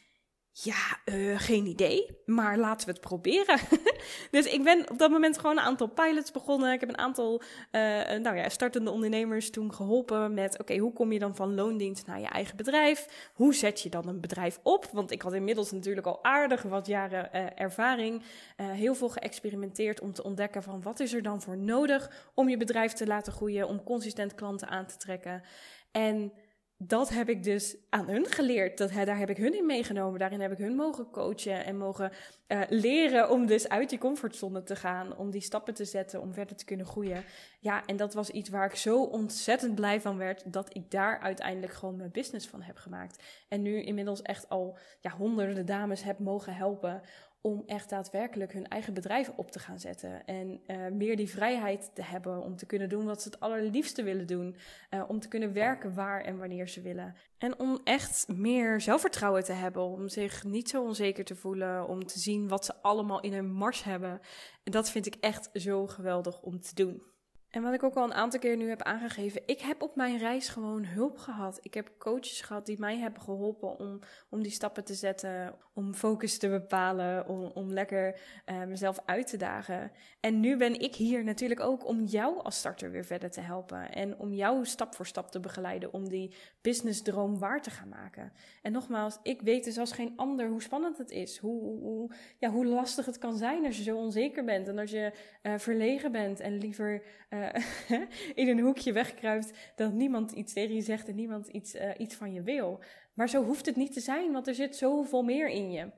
ja, 0.53 0.99
uh, 1.05 1.39
geen 1.39 1.65
idee, 1.65 2.21
maar 2.25 2.57
laten 2.57 2.87
we 2.87 2.91
het 2.91 3.01
proberen. 3.01 3.59
dus 4.31 4.45
ik 4.45 4.63
ben 4.63 4.89
op 4.89 4.97
dat 4.97 5.11
moment 5.11 5.37
gewoon 5.37 5.57
een 5.57 5.63
aantal 5.63 5.87
pilots 5.87 6.31
begonnen. 6.31 6.73
Ik 6.73 6.79
heb 6.79 6.89
een 6.89 6.97
aantal 6.97 7.41
uh, 7.71 7.81
nou 8.17 8.35
ja, 8.35 8.49
startende 8.49 8.91
ondernemers 8.91 9.49
toen 9.49 9.73
geholpen 9.73 10.33
met: 10.33 10.59
oké, 10.59 10.77
hoe 10.77 10.93
kom 10.93 11.11
je 11.11 11.19
dan 11.19 11.35
van 11.35 11.55
loondienst 11.55 12.07
naar 12.07 12.19
je 12.19 12.27
eigen 12.27 12.57
bedrijf? 12.57 13.31
Hoe 13.33 13.53
zet 13.55 13.81
je 13.81 13.89
dan 13.89 14.07
een 14.07 14.21
bedrijf 14.21 14.59
op? 14.63 14.89
Want 14.91 15.11
ik 15.11 15.21
had 15.21 15.33
inmiddels 15.33 15.71
natuurlijk 15.71 16.07
al 16.07 16.23
aardig 16.23 16.61
wat 16.61 16.87
jaren 16.87 17.29
uh, 17.35 17.45
ervaring, 17.55 18.23
heel 18.55 18.95
veel 18.95 19.09
geëxperimenteerd 19.09 20.01
om 20.01 20.13
te 20.13 20.23
ontdekken 20.23 20.63
van 20.63 20.81
wat 20.81 20.99
is 20.99 21.13
er 21.13 21.21
dan 21.21 21.41
voor 21.41 21.57
nodig 21.57 22.29
om 22.33 22.49
je 22.49 22.57
bedrijf 22.57 22.93
te 22.93 23.07
laten 23.07 23.33
groeien, 23.33 23.67
om 23.67 23.83
consistent 23.83 24.35
klanten 24.35 24.67
aan 24.67 24.85
te 24.85 24.97
trekken. 24.97 25.43
En 25.91 26.33
dat 26.83 27.09
heb 27.09 27.29
ik 27.29 27.43
dus 27.43 27.77
aan 27.89 28.07
hun 28.07 28.25
geleerd. 28.25 28.77
Dat, 28.77 28.91
daar 28.93 29.17
heb 29.17 29.29
ik 29.29 29.37
hun 29.37 29.57
in 29.57 29.65
meegenomen. 29.65 30.19
Daarin 30.19 30.41
heb 30.41 30.51
ik 30.51 30.57
hun 30.57 30.75
mogen 30.75 31.09
coachen 31.09 31.65
en 31.65 31.77
mogen 31.77 32.11
uh, 32.47 32.61
leren 32.69 33.29
om 33.29 33.45
dus 33.45 33.69
uit 33.69 33.89
die 33.89 33.99
comfortzone 33.99 34.63
te 34.63 34.75
gaan. 34.75 35.17
Om 35.17 35.31
die 35.31 35.41
stappen 35.41 35.73
te 35.73 35.85
zetten, 35.85 36.21
om 36.21 36.33
verder 36.33 36.55
te 36.55 36.65
kunnen 36.65 36.85
groeien. 36.85 37.23
Ja, 37.59 37.85
en 37.85 37.97
dat 37.97 38.13
was 38.13 38.29
iets 38.29 38.49
waar 38.49 38.65
ik 38.65 38.75
zo 38.75 39.03
ontzettend 39.03 39.75
blij 39.75 40.01
van 40.01 40.17
werd. 40.17 40.53
Dat 40.53 40.75
ik 40.75 40.91
daar 40.91 41.19
uiteindelijk 41.19 41.73
gewoon 41.73 41.95
mijn 41.95 42.11
business 42.11 42.47
van 42.47 42.61
heb 42.61 42.77
gemaakt. 42.77 43.23
En 43.47 43.61
nu 43.61 43.81
inmiddels 43.81 44.21
echt 44.21 44.49
al 44.49 44.77
ja, 44.99 45.11
honderden 45.11 45.65
dames 45.65 46.03
heb 46.03 46.19
mogen 46.19 46.55
helpen 46.55 47.01
om 47.41 47.63
echt 47.65 47.89
daadwerkelijk 47.89 48.53
hun 48.53 48.67
eigen 48.67 48.93
bedrijf 48.93 49.31
op 49.35 49.51
te 49.51 49.59
gaan 49.59 49.79
zetten. 49.79 50.25
En 50.25 50.61
uh, 50.67 50.87
meer 50.91 51.15
die 51.15 51.29
vrijheid 51.29 51.91
te 51.93 52.03
hebben 52.03 52.41
om 52.41 52.55
te 52.55 52.65
kunnen 52.65 52.89
doen 52.89 53.05
wat 53.05 53.21
ze 53.21 53.29
het 53.29 53.39
allerliefste 53.39 54.03
willen 54.03 54.27
doen. 54.27 54.55
Uh, 54.89 55.03
om 55.07 55.19
te 55.19 55.27
kunnen 55.27 55.53
werken 55.53 55.93
waar 55.93 56.21
en 56.21 56.37
wanneer 56.37 56.67
ze 56.67 56.81
willen. 56.81 57.15
En 57.37 57.59
om 57.59 57.79
echt 57.83 58.27
meer 58.27 58.81
zelfvertrouwen 58.81 59.43
te 59.43 59.53
hebben. 59.53 59.83
Om 59.83 60.07
zich 60.07 60.43
niet 60.43 60.69
zo 60.69 60.83
onzeker 60.83 61.23
te 61.23 61.35
voelen. 61.35 61.87
Om 61.87 62.05
te 62.05 62.19
zien 62.19 62.47
wat 62.47 62.65
ze 62.65 62.81
allemaal 62.81 63.21
in 63.21 63.33
hun 63.33 63.51
mars 63.51 63.83
hebben. 63.83 64.19
En 64.63 64.71
dat 64.71 64.89
vind 64.89 65.05
ik 65.05 65.15
echt 65.19 65.49
zo 65.53 65.87
geweldig 65.87 66.41
om 66.41 66.59
te 66.59 66.75
doen. 66.75 67.10
En 67.51 67.61
wat 67.61 67.73
ik 67.73 67.83
ook 67.83 67.95
al 67.95 68.03
een 68.03 68.13
aantal 68.13 68.39
keer 68.39 68.57
nu 68.57 68.69
heb 68.69 68.81
aangegeven, 68.81 69.41
ik 69.45 69.59
heb 69.59 69.81
op 69.81 69.95
mijn 69.95 70.17
reis 70.17 70.49
gewoon 70.49 70.85
hulp 70.85 71.17
gehad. 71.17 71.59
Ik 71.61 71.73
heb 71.73 71.91
coaches 71.97 72.41
gehad 72.41 72.65
die 72.65 72.79
mij 72.79 72.97
hebben 72.97 73.21
geholpen 73.21 73.79
om, 73.79 73.99
om 74.29 74.43
die 74.43 74.51
stappen 74.51 74.83
te 74.83 74.93
zetten, 74.93 75.55
om 75.73 75.93
focus 75.93 76.37
te 76.37 76.49
bepalen, 76.49 77.27
om, 77.27 77.43
om 77.43 77.73
lekker 77.73 78.19
uh, 78.45 78.63
mezelf 78.63 78.99
uit 79.05 79.27
te 79.27 79.37
dagen. 79.37 79.91
En 80.19 80.39
nu 80.39 80.57
ben 80.57 80.79
ik 80.79 80.95
hier 80.95 81.23
natuurlijk 81.23 81.59
ook 81.59 81.87
om 81.87 82.03
jou 82.03 82.43
als 82.43 82.57
starter 82.57 82.91
weer 82.91 83.05
verder 83.05 83.31
te 83.31 83.41
helpen 83.41 83.91
en 83.91 84.19
om 84.19 84.33
jou 84.33 84.65
stap 84.65 84.95
voor 84.95 85.07
stap 85.07 85.31
te 85.31 85.39
begeleiden 85.39 85.93
om 85.93 86.09
die 86.09 86.35
businessdroom 86.61 87.39
waar 87.39 87.61
te 87.61 87.69
gaan 87.69 87.89
maken. 87.89 88.33
En 88.61 88.71
nogmaals, 88.71 89.19
ik 89.23 89.41
weet 89.41 89.63
dus 89.63 89.77
als 89.77 89.91
geen 89.91 90.13
ander 90.15 90.47
hoe 90.49 90.61
spannend 90.61 90.97
het 90.97 91.11
is, 91.11 91.37
hoe, 91.37 91.61
hoe, 91.61 92.11
ja, 92.37 92.49
hoe 92.49 92.65
lastig 92.65 93.05
het 93.05 93.17
kan 93.17 93.37
zijn 93.37 93.65
als 93.65 93.77
je 93.77 93.83
zo 93.83 93.97
onzeker 93.97 94.43
bent 94.43 94.67
en 94.67 94.77
als 94.77 94.91
je 94.91 95.11
uh, 95.43 95.53
verlegen 95.57 96.11
bent 96.11 96.39
en 96.39 96.57
liever. 96.57 97.03
Uh, 97.29 97.40
uh, 97.41 97.49
in 98.41 98.47
een 98.47 98.59
hoekje 98.59 98.91
wegkruipt, 98.91 99.51
dat 99.75 99.93
niemand 99.93 100.31
iets 100.31 100.53
tegen 100.53 100.75
je 100.75 100.81
zegt 100.81 101.07
en 101.07 101.15
niemand 101.15 101.47
iets, 101.47 101.75
uh, 101.75 101.89
iets 101.97 102.15
van 102.15 102.33
je 102.33 102.41
wil. 102.41 102.79
Maar 103.13 103.29
zo 103.29 103.43
hoeft 103.43 103.65
het 103.65 103.75
niet 103.75 103.93
te 103.93 103.99
zijn, 103.99 104.31
want 104.31 104.47
er 104.47 104.55
zit 104.55 104.75
zoveel 104.75 105.23
meer 105.23 105.49
in 105.49 105.71
je. 105.71 105.91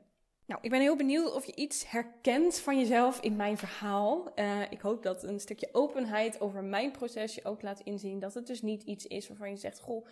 Nou, 0.46 0.60
ik 0.62 0.70
ben 0.70 0.82
heel 0.82 0.96
benieuwd 0.96 1.34
of 1.34 1.46
je 1.46 1.56
iets 1.56 1.92
herkent 1.92 2.60
van 2.60 2.78
jezelf 2.78 3.20
in 3.22 3.36
mijn 3.36 3.58
verhaal. 3.58 4.32
Uh, 4.36 4.62
ik 4.70 4.82
hoop 4.82 5.04
dat 5.04 5.24
een 5.24 5.40
stukje 5.40 5.70
openheid 5.72 6.42
over 6.42 6.64
mijn 6.64 6.92
proces 6.92 7.36
je 7.36 7.46
ook 7.46 7.62
laat 7.62 7.80
inzien 7.80 8.20
dat 8.20 8.34
het 8.34 8.48
dus 8.48 8.62
niet 8.62 8.84
iets 8.84 9.06
is 9.06 9.28
waarvan 9.28 9.50
je 9.50 9.58
zegt: 9.58 9.80
Goh, 9.80 10.08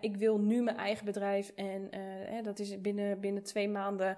ik 0.00 0.16
wil 0.16 0.38
nu 0.38 0.62
mijn 0.62 0.76
eigen 0.76 1.04
bedrijf 1.04 1.48
en 1.48 1.90
dat 2.42 2.58
is 2.58 2.80
binnen, 2.80 3.20
binnen 3.20 3.42
twee 3.42 3.68
maanden 3.68 4.16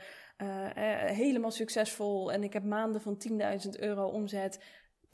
helemaal 1.06 1.50
succesvol 1.50 2.32
en 2.32 2.42
ik 2.42 2.52
heb 2.52 2.64
maanden 2.64 3.00
van 3.00 3.18
10.000 3.64 3.70
euro 3.78 4.06
omzet 4.06 4.58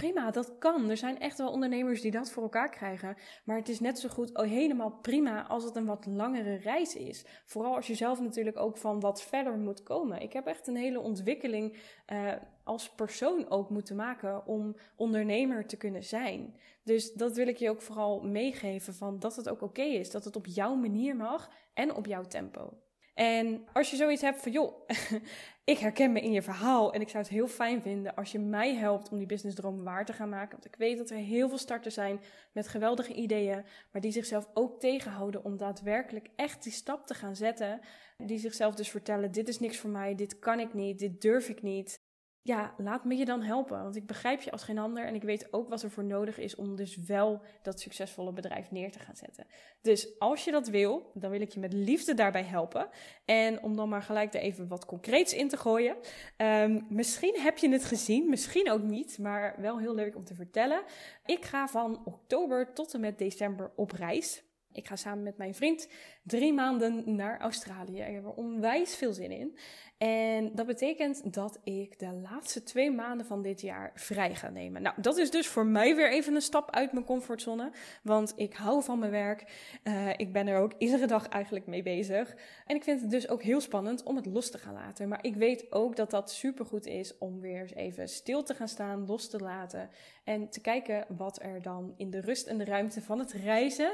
prima, 0.02 0.30
dat 0.30 0.58
kan. 0.58 0.90
Er 0.90 0.96
zijn 0.96 1.18
echt 1.18 1.38
wel 1.38 1.50
ondernemers 1.50 2.00
die 2.00 2.10
dat 2.10 2.30
voor 2.30 2.42
elkaar 2.42 2.70
krijgen. 2.70 3.16
Maar 3.44 3.56
het 3.56 3.68
is 3.68 3.80
net 3.80 3.98
zo 3.98 4.08
goed 4.08 4.36
oh, 4.36 4.46
helemaal 4.46 4.90
prima 4.90 5.46
als 5.46 5.64
het 5.64 5.76
een 5.76 5.86
wat 5.86 6.06
langere 6.06 6.54
reis 6.54 6.96
is. 6.96 7.24
Vooral 7.44 7.74
als 7.74 7.86
je 7.86 7.94
zelf 7.94 8.20
natuurlijk 8.20 8.56
ook 8.56 8.76
van 8.78 9.00
wat 9.00 9.22
verder 9.22 9.58
moet 9.58 9.82
komen. 9.82 10.20
Ik 10.20 10.32
heb 10.32 10.46
echt 10.46 10.66
een 10.66 10.76
hele 10.76 11.00
ontwikkeling 11.00 11.76
uh, 12.12 12.32
als 12.64 12.94
persoon 12.94 13.50
ook 13.50 13.70
moeten 13.70 13.96
maken 13.96 14.46
om 14.46 14.76
ondernemer 14.96 15.66
te 15.66 15.76
kunnen 15.76 16.04
zijn. 16.04 16.56
Dus 16.84 17.12
dat 17.12 17.36
wil 17.36 17.48
ik 17.48 17.56
je 17.56 17.70
ook 17.70 17.82
vooral 17.82 18.20
meegeven 18.20 18.94
van 18.94 19.18
dat 19.18 19.36
het 19.36 19.48
ook 19.48 19.62
oké 19.62 19.82
is. 19.82 20.10
Dat 20.10 20.24
het 20.24 20.36
op 20.36 20.46
jouw 20.46 20.74
manier 20.74 21.16
mag 21.16 21.50
en 21.74 21.94
op 21.94 22.06
jouw 22.06 22.24
tempo. 22.24 22.72
En 23.14 23.64
als 23.72 23.90
je 23.90 23.96
zoiets 23.96 24.22
hebt 24.22 24.42
van, 24.42 24.52
joh, 24.52 24.88
ik 25.64 25.78
herken 25.78 26.12
me 26.12 26.20
in 26.20 26.32
je 26.32 26.42
verhaal 26.42 26.92
en 26.92 27.00
ik 27.00 27.08
zou 27.08 27.22
het 27.22 27.32
heel 27.32 27.46
fijn 27.46 27.82
vinden 27.82 28.14
als 28.14 28.32
je 28.32 28.38
mij 28.38 28.74
helpt 28.74 29.10
om 29.10 29.18
die 29.18 29.26
businessdroom 29.26 29.84
waar 29.84 30.04
te 30.04 30.12
gaan 30.12 30.28
maken. 30.28 30.50
Want 30.50 30.64
ik 30.64 30.76
weet 30.76 30.98
dat 30.98 31.10
er 31.10 31.16
heel 31.16 31.48
veel 31.48 31.58
starters 31.58 31.94
zijn 31.94 32.20
met 32.52 32.68
geweldige 32.68 33.14
ideeën, 33.14 33.64
maar 33.92 34.02
die 34.02 34.12
zichzelf 34.12 34.48
ook 34.54 34.80
tegenhouden 34.80 35.44
om 35.44 35.56
daadwerkelijk 35.56 36.28
echt 36.36 36.62
die 36.62 36.72
stap 36.72 37.06
te 37.06 37.14
gaan 37.14 37.36
zetten. 37.36 37.80
Die 38.16 38.38
zichzelf 38.38 38.74
dus 38.74 38.90
vertellen, 38.90 39.32
dit 39.32 39.48
is 39.48 39.58
niks 39.58 39.78
voor 39.78 39.90
mij, 39.90 40.14
dit 40.14 40.38
kan 40.38 40.60
ik 40.60 40.74
niet, 40.74 40.98
dit 40.98 41.20
durf 41.20 41.48
ik 41.48 41.62
niet 41.62 42.01
ja, 42.44 42.74
laat 42.76 43.04
me 43.04 43.16
je 43.16 43.24
dan 43.24 43.42
helpen. 43.42 43.82
Want 43.82 43.96
ik 43.96 44.06
begrijp 44.06 44.40
je 44.40 44.50
als 44.50 44.62
geen 44.62 44.78
ander 44.78 45.04
en 45.04 45.14
ik 45.14 45.22
weet 45.22 45.52
ook 45.52 45.68
wat 45.68 45.82
er 45.82 45.90
voor 45.90 46.04
nodig 46.04 46.38
is 46.38 46.54
om 46.54 46.76
dus 46.76 46.96
wel 46.96 47.42
dat 47.62 47.80
succesvolle 47.80 48.32
bedrijf 48.32 48.70
neer 48.70 48.90
te 48.90 48.98
gaan 48.98 49.16
zetten. 49.16 49.46
Dus 49.82 50.18
als 50.18 50.44
je 50.44 50.50
dat 50.50 50.68
wil, 50.68 51.10
dan 51.14 51.30
wil 51.30 51.40
ik 51.40 51.52
je 51.52 51.60
met 51.60 51.72
liefde 51.72 52.14
daarbij 52.14 52.44
helpen. 52.44 52.88
En 53.24 53.62
om 53.62 53.76
dan 53.76 53.88
maar 53.88 54.02
gelijk 54.02 54.34
er 54.34 54.40
even 54.40 54.68
wat 54.68 54.84
concreets 54.84 55.34
in 55.34 55.48
te 55.48 55.56
gooien. 55.56 55.96
Um, 56.36 56.86
misschien 56.88 57.40
heb 57.40 57.58
je 57.58 57.68
het 57.68 57.84
gezien, 57.84 58.28
misschien 58.28 58.70
ook 58.70 58.82
niet, 58.82 59.18
maar 59.18 59.54
wel 59.60 59.78
heel 59.78 59.94
leuk 59.94 60.16
om 60.16 60.24
te 60.24 60.34
vertellen. 60.34 60.82
Ik 61.24 61.44
ga 61.44 61.68
van 61.68 62.02
oktober 62.04 62.72
tot 62.72 62.94
en 62.94 63.00
met 63.00 63.18
december 63.18 63.72
op 63.76 63.90
reis. 63.90 64.42
Ik 64.72 64.86
ga 64.86 64.96
samen 64.96 65.22
met 65.22 65.36
mijn 65.36 65.54
vriend 65.54 65.88
drie 66.22 66.52
maanden 66.52 67.16
naar 67.16 67.40
Australië. 67.40 68.00
Ik 68.00 68.14
heb 68.14 68.24
er 68.24 68.34
onwijs 68.34 68.96
veel 68.96 69.12
zin 69.12 69.30
in. 69.30 69.58
En 70.02 70.50
dat 70.54 70.66
betekent 70.66 71.34
dat 71.34 71.60
ik 71.64 71.98
de 71.98 72.12
laatste 72.12 72.62
twee 72.62 72.90
maanden 72.90 73.26
van 73.26 73.42
dit 73.42 73.60
jaar 73.60 73.92
vrij 73.94 74.34
ga 74.34 74.50
nemen. 74.50 74.82
Nou, 74.82 74.94
dat 75.00 75.16
is 75.16 75.30
dus 75.30 75.46
voor 75.46 75.66
mij 75.66 75.96
weer 75.96 76.10
even 76.10 76.34
een 76.34 76.42
stap 76.42 76.70
uit 76.70 76.92
mijn 76.92 77.04
comfortzone. 77.04 77.70
Want 78.02 78.32
ik 78.36 78.54
hou 78.54 78.82
van 78.82 78.98
mijn 78.98 79.10
werk. 79.10 79.44
Uh, 79.84 80.08
ik 80.16 80.32
ben 80.32 80.46
er 80.46 80.58
ook 80.58 80.72
iedere 80.78 81.06
dag 81.06 81.28
eigenlijk 81.28 81.66
mee 81.66 81.82
bezig. 81.82 82.34
En 82.66 82.76
ik 82.76 82.82
vind 82.82 83.00
het 83.00 83.10
dus 83.10 83.28
ook 83.28 83.42
heel 83.42 83.60
spannend 83.60 84.02
om 84.02 84.16
het 84.16 84.26
los 84.26 84.50
te 84.50 84.58
gaan 84.58 84.74
laten. 84.74 85.08
Maar 85.08 85.24
ik 85.24 85.34
weet 85.34 85.72
ook 85.72 85.96
dat 85.96 86.10
dat 86.10 86.30
supergoed 86.30 86.86
is 86.86 87.18
om 87.18 87.40
weer 87.40 87.60
eens 87.60 87.74
even 87.74 88.08
stil 88.08 88.42
te 88.42 88.54
gaan 88.54 88.68
staan, 88.68 89.06
los 89.06 89.28
te 89.28 89.38
laten. 89.38 89.90
En 90.24 90.48
te 90.48 90.60
kijken 90.60 91.04
wat 91.08 91.42
er 91.42 91.62
dan 91.62 91.94
in 91.96 92.10
de 92.10 92.20
rust 92.20 92.46
en 92.46 92.58
de 92.58 92.64
ruimte 92.64 93.02
van 93.02 93.18
het 93.18 93.32
reizen 93.32 93.90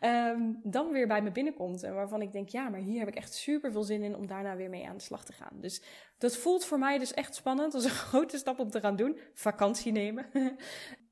um, 0.00 0.60
dan 0.76 0.90
weer 0.90 1.06
bij 1.06 1.22
me 1.22 1.32
binnenkomt. 1.44 1.82
En 1.82 1.94
waarvan 1.94 2.22
ik 2.22 2.32
denk, 2.32 2.48
ja, 2.48 2.68
maar 2.68 2.80
hier 2.80 2.98
heb 2.98 3.08
ik 3.08 3.14
echt 3.14 3.34
super 3.34 3.72
veel 3.72 3.82
zin 3.82 4.02
in 4.02 4.16
om 4.16 4.26
daarna 4.26 4.56
weer 4.56 4.70
mee 4.70 4.88
aan 4.88 4.96
de 4.96 5.02
slag 5.02 5.24
te 5.24 5.32
gaan. 5.32 5.60
Dus 5.60 5.82
dat 6.18 6.36
voelt 6.36 6.64
voor 6.64 6.78
mij 6.78 6.98
dus 6.98 7.14
echt 7.14 7.34
spannend. 7.34 7.74
Is 7.74 7.84
een 7.84 7.90
grote 8.10 8.38
stap 8.38 8.58
om 8.58 8.70
te 8.70 8.80
gaan 8.80 8.96
doen. 8.96 9.18
Vakantie 9.34 9.92
nemen. 9.92 10.26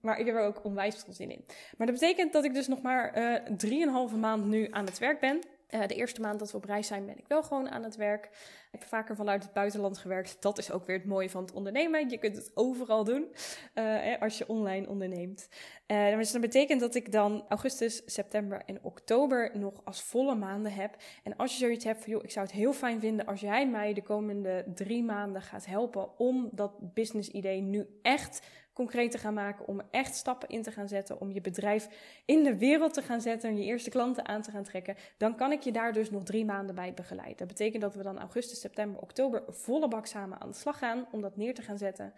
maar 0.00 0.18
ik 0.18 0.26
heb 0.26 0.34
er 0.34 0.44
ook 0.44 0.64
onwijs 0.64 0.96
veel 1.04 1.12
zin 1.12 1.30
in. 1.30 1.44
Maar 1.76 1.86
dat 1.86 1.98
betekent 1.98 2.32
dat 2.32 2.44
ik 2.44 2.54
dus 2.54 2.68
nog 2.68 2.82
maar 2.82 3.18
uh, 3.62 4.12
maand 4.14 4.44
nu 4.44 4.68
aan 4.70 4.84
het 4.84 4.98
werk 4.98 5.20
ben. 5.20 5.40
Uh, 5.74 5.86
de 5.86 5.94
eerste 5.94 6.20
maand 6.20 6.38
dat 6.38 6.50
we 6.50 6.56
op 6.56 6.64
reis 6.64 6.86
zijn, 6.86 7.06
ben 7.06 7.18
ik 7.18 7.28
wel 7.28 7.42
gewoon 7.42 7.70
aan 7.70 7.82
het 7.82 7.96
werk. 7.96 8.24
Ik 8.72 8.80
heb 8.80 8.88
vaker 8.88 9.16
vanuit 9.16 9.42
het 9.42 9.52
buitenland 9.52 9.98
gewerkt. 9.98 10.36
Dat 10.40 10.58
is 10.58 10.70
ook 10.70 10.86
weer 10.86 10.96
het 10.96 11.06
mooie 11.06 11.30
van 11.30 11.42
het 11.42 11.52
ondernemen. 11.52 12.08
Je 12.08 12.18
kunt 12.18 12.36
het 12.36 12.50
overal 12.54 13.04
doen 13.04 13.26
uh, 13.74 14.20
als 14.20 14.38
je 14.38 14.48
online 14.48 14.88
onderneemt. 14.88 15.48
Uh, 15.86 16.16
dus 16.16 16.32
dat 16.32 16.40
betekent 16.40 16.80
dat 16.80 16.94
ik 16.94 17.12
dan 17.12 17.44
augustus, 17.48 18.02
september 18.06 18.62
en 18.66 18.78
oktober 18.82 19.50
nog 19.58 19.80
als 19.84 20.02
volle 20.02 20.34
maanden 20.34 20.72
heb. 20.72 20.96
En 21.22 21.36
als 21.36 21.52
je 21.52 21.58
zoiets 21.58 21.84
hebt 21.84 22.06
joh, 22.06 22.24
ik 22.24 22.30
zou 22.30 22.46
het 22.46 22.54
heel 22.54 22.72
fijn 22.72 23.00
vinden 23.00 23.26
als 23.26 23.40
jij 23.40 23.68
mij 23.68 23.92
de 23.92 24.02
komende 24.02 24.64
drie 24.74 25.04
maanden 25.04 25.42
gaat 25.42 25.66
helpen 25.66 26.18
om 26.18 26.48
dat 26.52 26.94
business 26.94 27.28
idee 27.28 27.60
nu 27.60 27.86
echt 28.02 28.40
concreet 28.72 29.10
te 29.10 29.18
gaan 29.18 29.34
maken, 29.34 29.66
om 29.66 29.80
echt 29.90 30.14
stappen 30.14 30.48
in 30.48 30.62
te 30.62 30.70
gaan 30.70 30.88
zetten, 30.88 31.20
om 31.20 31.32
je 31.32 31.40
bedrijf 31.40 31.88
in 32.24 32.42
de 32.42 32.58
wereld 32.58 32.94
te 32.94 33.02
gaan 33.02 33.20
zetten 33.20 33.50
en 33.50 33.56
je 33.56 33.64
eerste 33.64 33.90
klanten 33.90 34.28
aan 34.28 34.42
te 34.42 34.50
gaan 34.50 34.62
trekken, 34.62 34.96
dan 35.16 35.36
kan 35.36 35.52
ik 35.52 35.62
je 35.62 35.72
daar 35.72 35.92
dus 35.92 36.10
nog 36.10 36.22
drie 36.22 36.44
maanden 36.44 36.74
bij 36.74 36.94
begeleiden. 36.94 37.36
Dat 37.36 37.48
betekent 37.48 37.82
dat 37.82 37.94
we 37.94 38.02
dan 38.02 38.18
augustus, 38.18 38.60
september, 38.60 39.00
oktober 39.00 39.42
volle 39.48 39.88
bak 39.88 40.06
samen 40.06 40.40
aan 40.40 40.50
de 40.50 40.56
slag 40.56 40.78
gaan 40.78 41.06
om 41.12 41.20
dat 41.20 41.36
neer 41.36 41.54
te 41.54 41.62
gaan 41.62 41.78
zetten. 41.78 42.12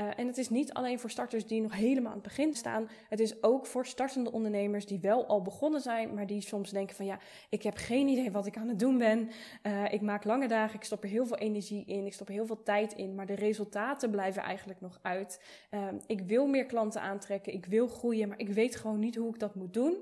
Uh, 0.00 0.06
en 0.16 0.26
het 0.26 0.38
is 0.38 0.48
niet 0.48 0.72
alleen 0.72 0.98
voor 0.98 1.10
starters 1.10 1.46
die 1.46 1.60
nog 1.60 1.74
helemaal 1.74 2.12
aan 2.12 2.18
het 2.18 2.26
begin 2.26 2.54
staan, 2.54 2.88
het 3.08 3.20
is 3.20 3.42
ook 3.42 3.66
voor 3.66 3.86
startende 3.86 4.32
ondernemers 4.32 4.86
die 4.86 5.00
wel 5.00 5.26
al 5.26 5.42
begonnen 5.42 5.80
zijn, 5.80 6.14
maar 6.14 6.26
die 6.26 6.40
soms 6.40 6.70
denken 6.70 6.96
van 6.96 7.06
ja, 7.06 7.18
ik 7.48 7.62
heb 7.62 7.76
geen 7.76 8.08
idee 8.08 8.30
wat 8.30 8.46
ik 8.46 8.56
aan 8.56 8.68
het 8.68 8.78
doen 8.78 8.98
ben. 8.98 9.30
Uh, 9.62 9.92
ik 9.92 10.00
maak 10.00 10.24
lange 10.24 10.48
dagen, 10.48 10.74
ik 10.74 10.84
stop 10.84 11.02
er 11.02 11.08
heel 11.08 11.26
veel 11.26 11.36
energie 11.36 11.84
in, 11.86 12.06
ik 12.06 12.12
stop 12.12 12.28
er 12.28 12.34
heel 12.34 12.46
veel 12.46 12.62
tijd 12.62 12.92
in, 12.92 13.14
maar 13.14 13.26
de 13.26 13.34
resultaten 13.34 14.10
blijven 14.10 14.42
eigenlijk 14.42 14.80
nog 14.80 14.98
uit. 15.02 15.40
Uh, 15.70 15.86
ik 16.06 16.20
wil 16.20 16.46
meer 16.46 16.66
klanten 16.66 17.00
aantrekken, 17.00 17.52
ik 17.52 17.66
wil 17.66 17.88
groeien, 17.88 18.28
maar 18.28 18.38
ik 18.38 18.48
weet 18.48 18.76
gewoon 18.76 18.98
niet 18.98 19.16
hoe 19.16 19.28
ik 19.28 19.38
dat 19.38 19.54
moet 19.54 19.74
doen. 19.74 19.96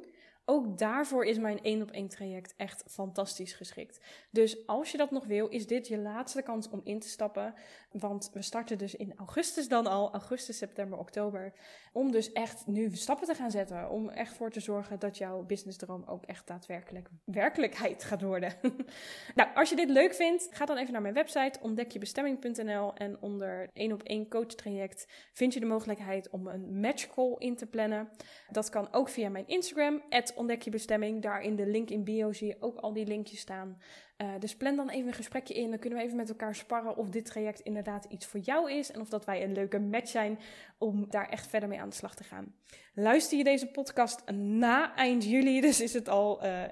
Ook 0.51 0.79
daarvoor 0.79 1.25
is 1.25 1.39
mijn 1.39 1.63
één 1.63 1.83
op 1.83 1.91
één 1.91 2.09
traject 2.09 2.55
echt 2.57 2.85
fantastisch 2.87 3.53
geschikt. 3.53 4.01
Dus 4.31 4.67
als 4.67 4.91
je 4.91 4.99
dat 4.99 5.11
nog 5.11 5.27
wil, 5.27 5.49
is 5.49 5.67
dit 5.67 5.89
je 5.89 5.99
laatste 5.99 6.43
kans 6.43 6.69
om 6.69 6.81
in 6.85 6.99
te 6.99 7.09
stappen. 7.09 7.55
Want 7.93 8.31
we 8.33 8.43
starten 8.43 8.79
dus 8.79 8.95
in 8.95 9.13
augustus 9.17 9.69
dan 9.69 9.87
al, 9.87 10.13
augustus, 10.13 10.59
september, 10.59 10.99
oktober. 10.99 11.53
Om 11.93 12.13
dus 12.13 12.33
echt 12.33 12.67
nu 12.67 12.97
stappen 12.97 13.27
te 13.27 13.35
gaan 13.35 13.51
zetten. 13.51 13.91
Om 13.91 14.09
echt 14.09 14.35
voor 14.35 14.51
te 14.51 14.61
zorgen 14.61 14.99
dat 14.99 15.19
jouw 15.19 15.43
businessdroom 15.43 16.05
ook 16.07 16.25
echt 16.25 16.47
daadwerkelijk 16.47 17.09
werkelijkheid 17.25 18.05
gaat 18.05 18.23
worden. 18.23 18.53
nou, 19.35 19.55
als 19.55 19.71
je 19.71 19.77
dit 19.77 19.89
leuk 19.89 20.15
vindt, 20.15 20.49
ga 20.51 20.65
dan 20.65 20.77
even 20.77 20.93
naar 20.93 21.03
mijn 21.03 21.15
website 21.15 21.59
ontdekjebestemming.nl. 21.63 22.95
En 22.95 23.21
onder 23.21 23.71
één 23.73 23.93
op 23.93 24.03
één 24.03 24.29
coach 24.29 24.55
traject 24.55 25.07
vind 25.33 25.55
je 25.55 25.61
de 25.61 25.67
mogelijkheid 25.67 26.31
om 26.31 26.47
een 26.47 26.81
match 26.81 27.15
call 27.15 27.35
in 27.39 27.57
te 27.57 27.67
plannen. 27.67 28.09
Dat 28.51 28.69
kan 28.69 28.93
ook 28.93 29.09
via 29.09 29.29
mijn 29.29 29.47
Instagram, 29.47 30.03
ontdek 30.39 30.63
je 30.63 30.71
bestemming. 30.71 31.23
Daar 31.23 31.43
in 31.43 31.57
de 31.57 31.67
link 31.67 31.91
in 31.91 32.05
bio 32.05 32.33
zie 32.33 32.47
je 32.47 32.57
ook 32.61 32.79
al 32.79 32.93
die 32.93 33.07
linkjes 33.07 33.41
staan. 33.41 33.79
Uh, 34.23 34.29
dus 34.39 34.57
plan 34.57 34.77
dan 34.77 34.91
even 34.91 35.07
een 35.07 35.15
gesprekje 35.15 35.55
in. 35.55 35.71
Dan 35.71 35.79
kunnen 35.79 35.99
we 35.99 36.05
even 36.05 36.17
met 36.17 36.29
elkaar 36.29 36.55
sparren 36.55 36.97
of 36.97 37.11
dit 37.11 37.25
traject 37.25 37.61
inderdaad 37.61 38.05
iets 38.05 38.27
voor 38.27 38.41
jou 38.41 38.73
is. 38.73 38.91
En 38.91 39.01
of 39.01 39.09
dat 39.09 39.25
wij 39.25 39.45
een 39.45 39.53
leuke 39.53 39.79
match 39.79 40.09
zijn 40.09 40.39
om 40.79 41.11
daar 41.11 41.29
echt 41.29 41.47
verder 41.47 41.69
mee 41.69 41.81
aan 41.81 41.89
de 41.89 41.95
slag 41.95 42.15
te 42.15 42.25
gaan. 42.25 42.55
Luister 42.95 43.39
je 43.39 43.45
deze 43.45 43.67
podcast 43.67 44.31
na 44.33 44.95
eind 44.95 45.25
juli, 45.25 45.61
dus 45.69 45.81
is 45.81 45.95
het 45.95 46.09
al 46.09 46.45
uh, 46.45 46.63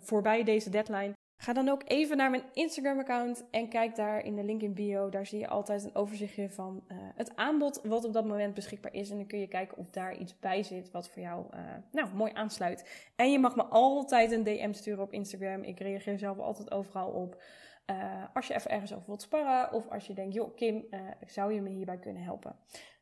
voorbij 0.00 0.44
deze 0.44 0.70
deadline. 0.70 1.12
Ga 1.42 1.52
dan 1.52 1.68
ook 1.68 1.82
even 1.84 2.16
naar 2.16 2.30
mijn 2.30 2.42
Instagram-account 2.52 3.44
en 3.50 3.68
kijk 3.68 3.96
daar 3.96 4.24
in 4.24 4.36
de 4.36 4.44
link 4.44 4.62
in 4.62 4.74
bio. 4.74 5.08
Daar 5.08 5.26
zie 5.26 5.38
je 5.38 5.48
altijd 5.48 5.84
een 5.84 5.94
overzichtje 5.94 6.50
van 6.50 6.84
uh, 6.88 6.98
het 6.98 7.36
aanbod 7.36 7.80
wat 7.84 8.04
op 8.04 8.12
dat 8.12 8.26
moment 8.26 8.54
beschikbaar 8.54 8.94
is. 8.94 9.10
En 9.10 9.16
dan 9.16 9.26
kun 9.26 9.38
je 9.38 9.46
kijken 9.46 9.76
of 9.76 9.90
daar 9.90 10.16
iets 10.16 10.38
bij 10.38 10.62
zit 10.62 10.90
wat 10.90 11.08
voor 11.08 11.22
jou 11.22 11.46
uh, 11.54 11.60
nou, 11.92 12.14
mooi 12.14 12.32
aansluit. 12.34 13.08
En 13.16 13.32
je 13.32 13.38
mag 13.38 13.56
me 13.56 13.62
altijd 13.62 14.30
een 14.32 14.42
DM 14.42 14.72
sturen 14.72 15.02
op 15.02 15.12
Instagram. 15.12 15.62
Ik 15.62 15.80
reageer 15.80 16.18
zelf 16.18 16.38
altijd 16.38 16.70
overal 16.70 17.10
op. 17.10 17.42
Uh, 17.90 18.24
als 18.34 18.46
je 18.46 18.54
even 18.54 18.70
ergens 18.70 18.92
over 18.92 19.06
wilt 19.06 19.22
sparren 19.22 19.72
of 19.72 19.90
als 19.90 20.06
je 20.06 20.14
denkt, 20.14 20.34
joh 20.34 20.56
Kim, 20.56 20.84
zou 21.26 21.52
je 21.52 21.60
me 21.60 21.70
hierbij 21.70 21.98
kunnen 21.98 22.22
helpen? 22.22 22.56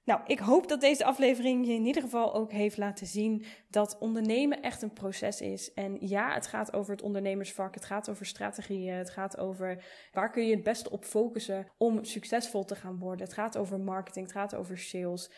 Nou, 0.05 0.21
ik 0.27 0.39
hoop 0.39 0.69
dat 0.69 0.81
deze 0.81 1.05
aflevering 1.05 1.67
je 1.67 1.73
in 1.73 1.87
ieder 1.87 2.03
geval 2.03 2.35
ook 2.35 2.53
heeft 2.53 2.77
laten 2.77 3.07
zien 3.07 3.45
dat 3.69 3.99
ondernemen 3.99 4.63
echt 4.63 4.83
een 4.83 4.93
proces 4.93 5.41
is. 5.41 5.73
En 5.73 5.97
ja, 6.01 6.35
het 6.35 6.47
gaat 6.47 6.73
over 6.73 6.93
het 6.93 7.03
ondernemersvak, 7.03 7.75
het 7.75 7.85
gaat 7.85 8.11
over 8.11 8.27
strategieën, 8.27 8.95
het 8.95 9.11
gaat 9.11 9.39
over 9.39 9.85
waar 10.13 10.31
kun 10.31 10.47
je 10.47 10.55
het 10.55 10.63
beste 10.63 10.91
op 10.91 11.05
focussen 11.05 11.67
om 11.77 12.05
succesvol 12.05 12.65
te 12.65 12.75
gaan 12.75 12.99
worden. 12.99 13.25
Het 13.27 13.35
gaat 13.35 13.57
over 13.57 13.81
marketing, 13.81 14.27
het 14.27 14.35
gaat 14.35 14.55
over 14.55 14.79
sales. 14.79 15.31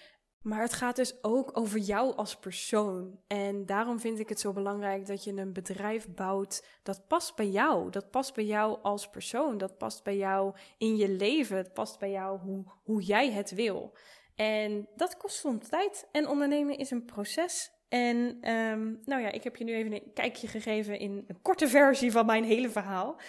Maar 0.43 0.61
het 0.61 0.73
gaat 0.73 0.97
dus 0.97 1.25
ook 1.25 1.51
over 1.59 1.79
jou 1.79 2.17
als 2.17 2.37
persoon. 2.37 3.19
En 3.27 3.67
daarom 3.67 4.01
vind 4.01 4.19
ik 4.19 4.29
het 4.29 4.41
zo 4.41 4.53
belangrijk 4.53 5.07
dat 5.07 5.25
je 5.25 5.33
een 5.33 5.53
bedrijf 5.53 6.09
bouwt 6.15 6.67
dat 6.83 7.07
past 7.07 7.37
bij 7.37 7.49
jou. 7.49 7.91
Dat 7.91 8.11
past 8.11 8.35
bij 8.35 8.45
jou 8.45 8.79
als 8.83 9.11
persoon. 9.11 9.59
Dat 9.59 9.79
past 9.79 10.03
bij 10.03 10.17
jou 10.17 10.55
in 10.79 10.97
je 10.97 11.09
leven. 11.09 11.57
Het 11.57 11.73
past 11.73 11.99
bij 11.99 12.11
jou 12.11 12.39
hoe, 12.39 12.65
hoe 12.83 13.03
jij 13.03 13.33
het 13.33 13.51
wil. 13.51 13.97
En 14.35 14.89
dat 14.97 15.17
kost 15.17 15.37
soms 15.37 15.69
tijd. 15.69 16.09
En 16.13 16.29
ondernemen 16.29 16.79
is 16.79 16.91
een 16.91 17.05
proces. 17.05 17.73
En 17.89 18.17
um, 18.51 19.01
nou 19.05 19.23
ja, 19.23 19.31
ik 19.31 19.45
heb 19.45 19.57
je 19.57 19.65
nu 19.65 19.75
even 19.75 19.93
een 19.93 20.13
kijkje 20.15 20.47
gegeven 20.47 20.99
in 20.99 21.25
een 21.27 21.43
korte 21.43 21.69
versie 21.69 22.13
van 22.13 22.27
mijn 22.27 22.45
hele 22.45 22.71
verhaal. 22.71 23.21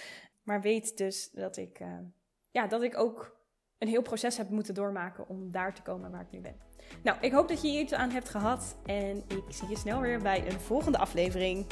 Maar 0.44 0.62
weet 0.62 0.98
dus 0.98 1.30
dat 1.32 1.58
ik, 1.58 1.80
uh, 1.80 1.88
ja, 2.52 2.68
dat 2.68 2.84
ik 2.84 2.98
ook 2.98 3.38
een 3.78 3.88
heel 3.88 4.02
proces 4.02 4.38
heb 4.38 4.50
moeten 4.50 4.74
doormaken 4.74 5.30
om 5.30 5.52
daar 5.52 5.74
te 5.74 5.82
komen 5.82 6.12
waar 6.12 6.22
ik 6.22 6.32
nu 6.32 6.40
ben. 6.40 6.56
Nou, 7.04 7.18
ik 7.22 7.32
hoop 7.32 7.48
dat 7.48 7.62
je 7.62 7.68
hier 7.68 7.82
iets 7.82 7.94
aan 7.94 8.10
hebt 8.10 8.30
gehad. 8.30 8.78
En 8.86 9.24
ik 9.28 9.44
zie 9.48 9.70
je 9.70 9.78
snel 9.78 10.02
weer 10.02 10.22
bij 10.22 10.48
een 10.48 10.60
volgende 10.60 10.98
aflevering. 10.98 11.66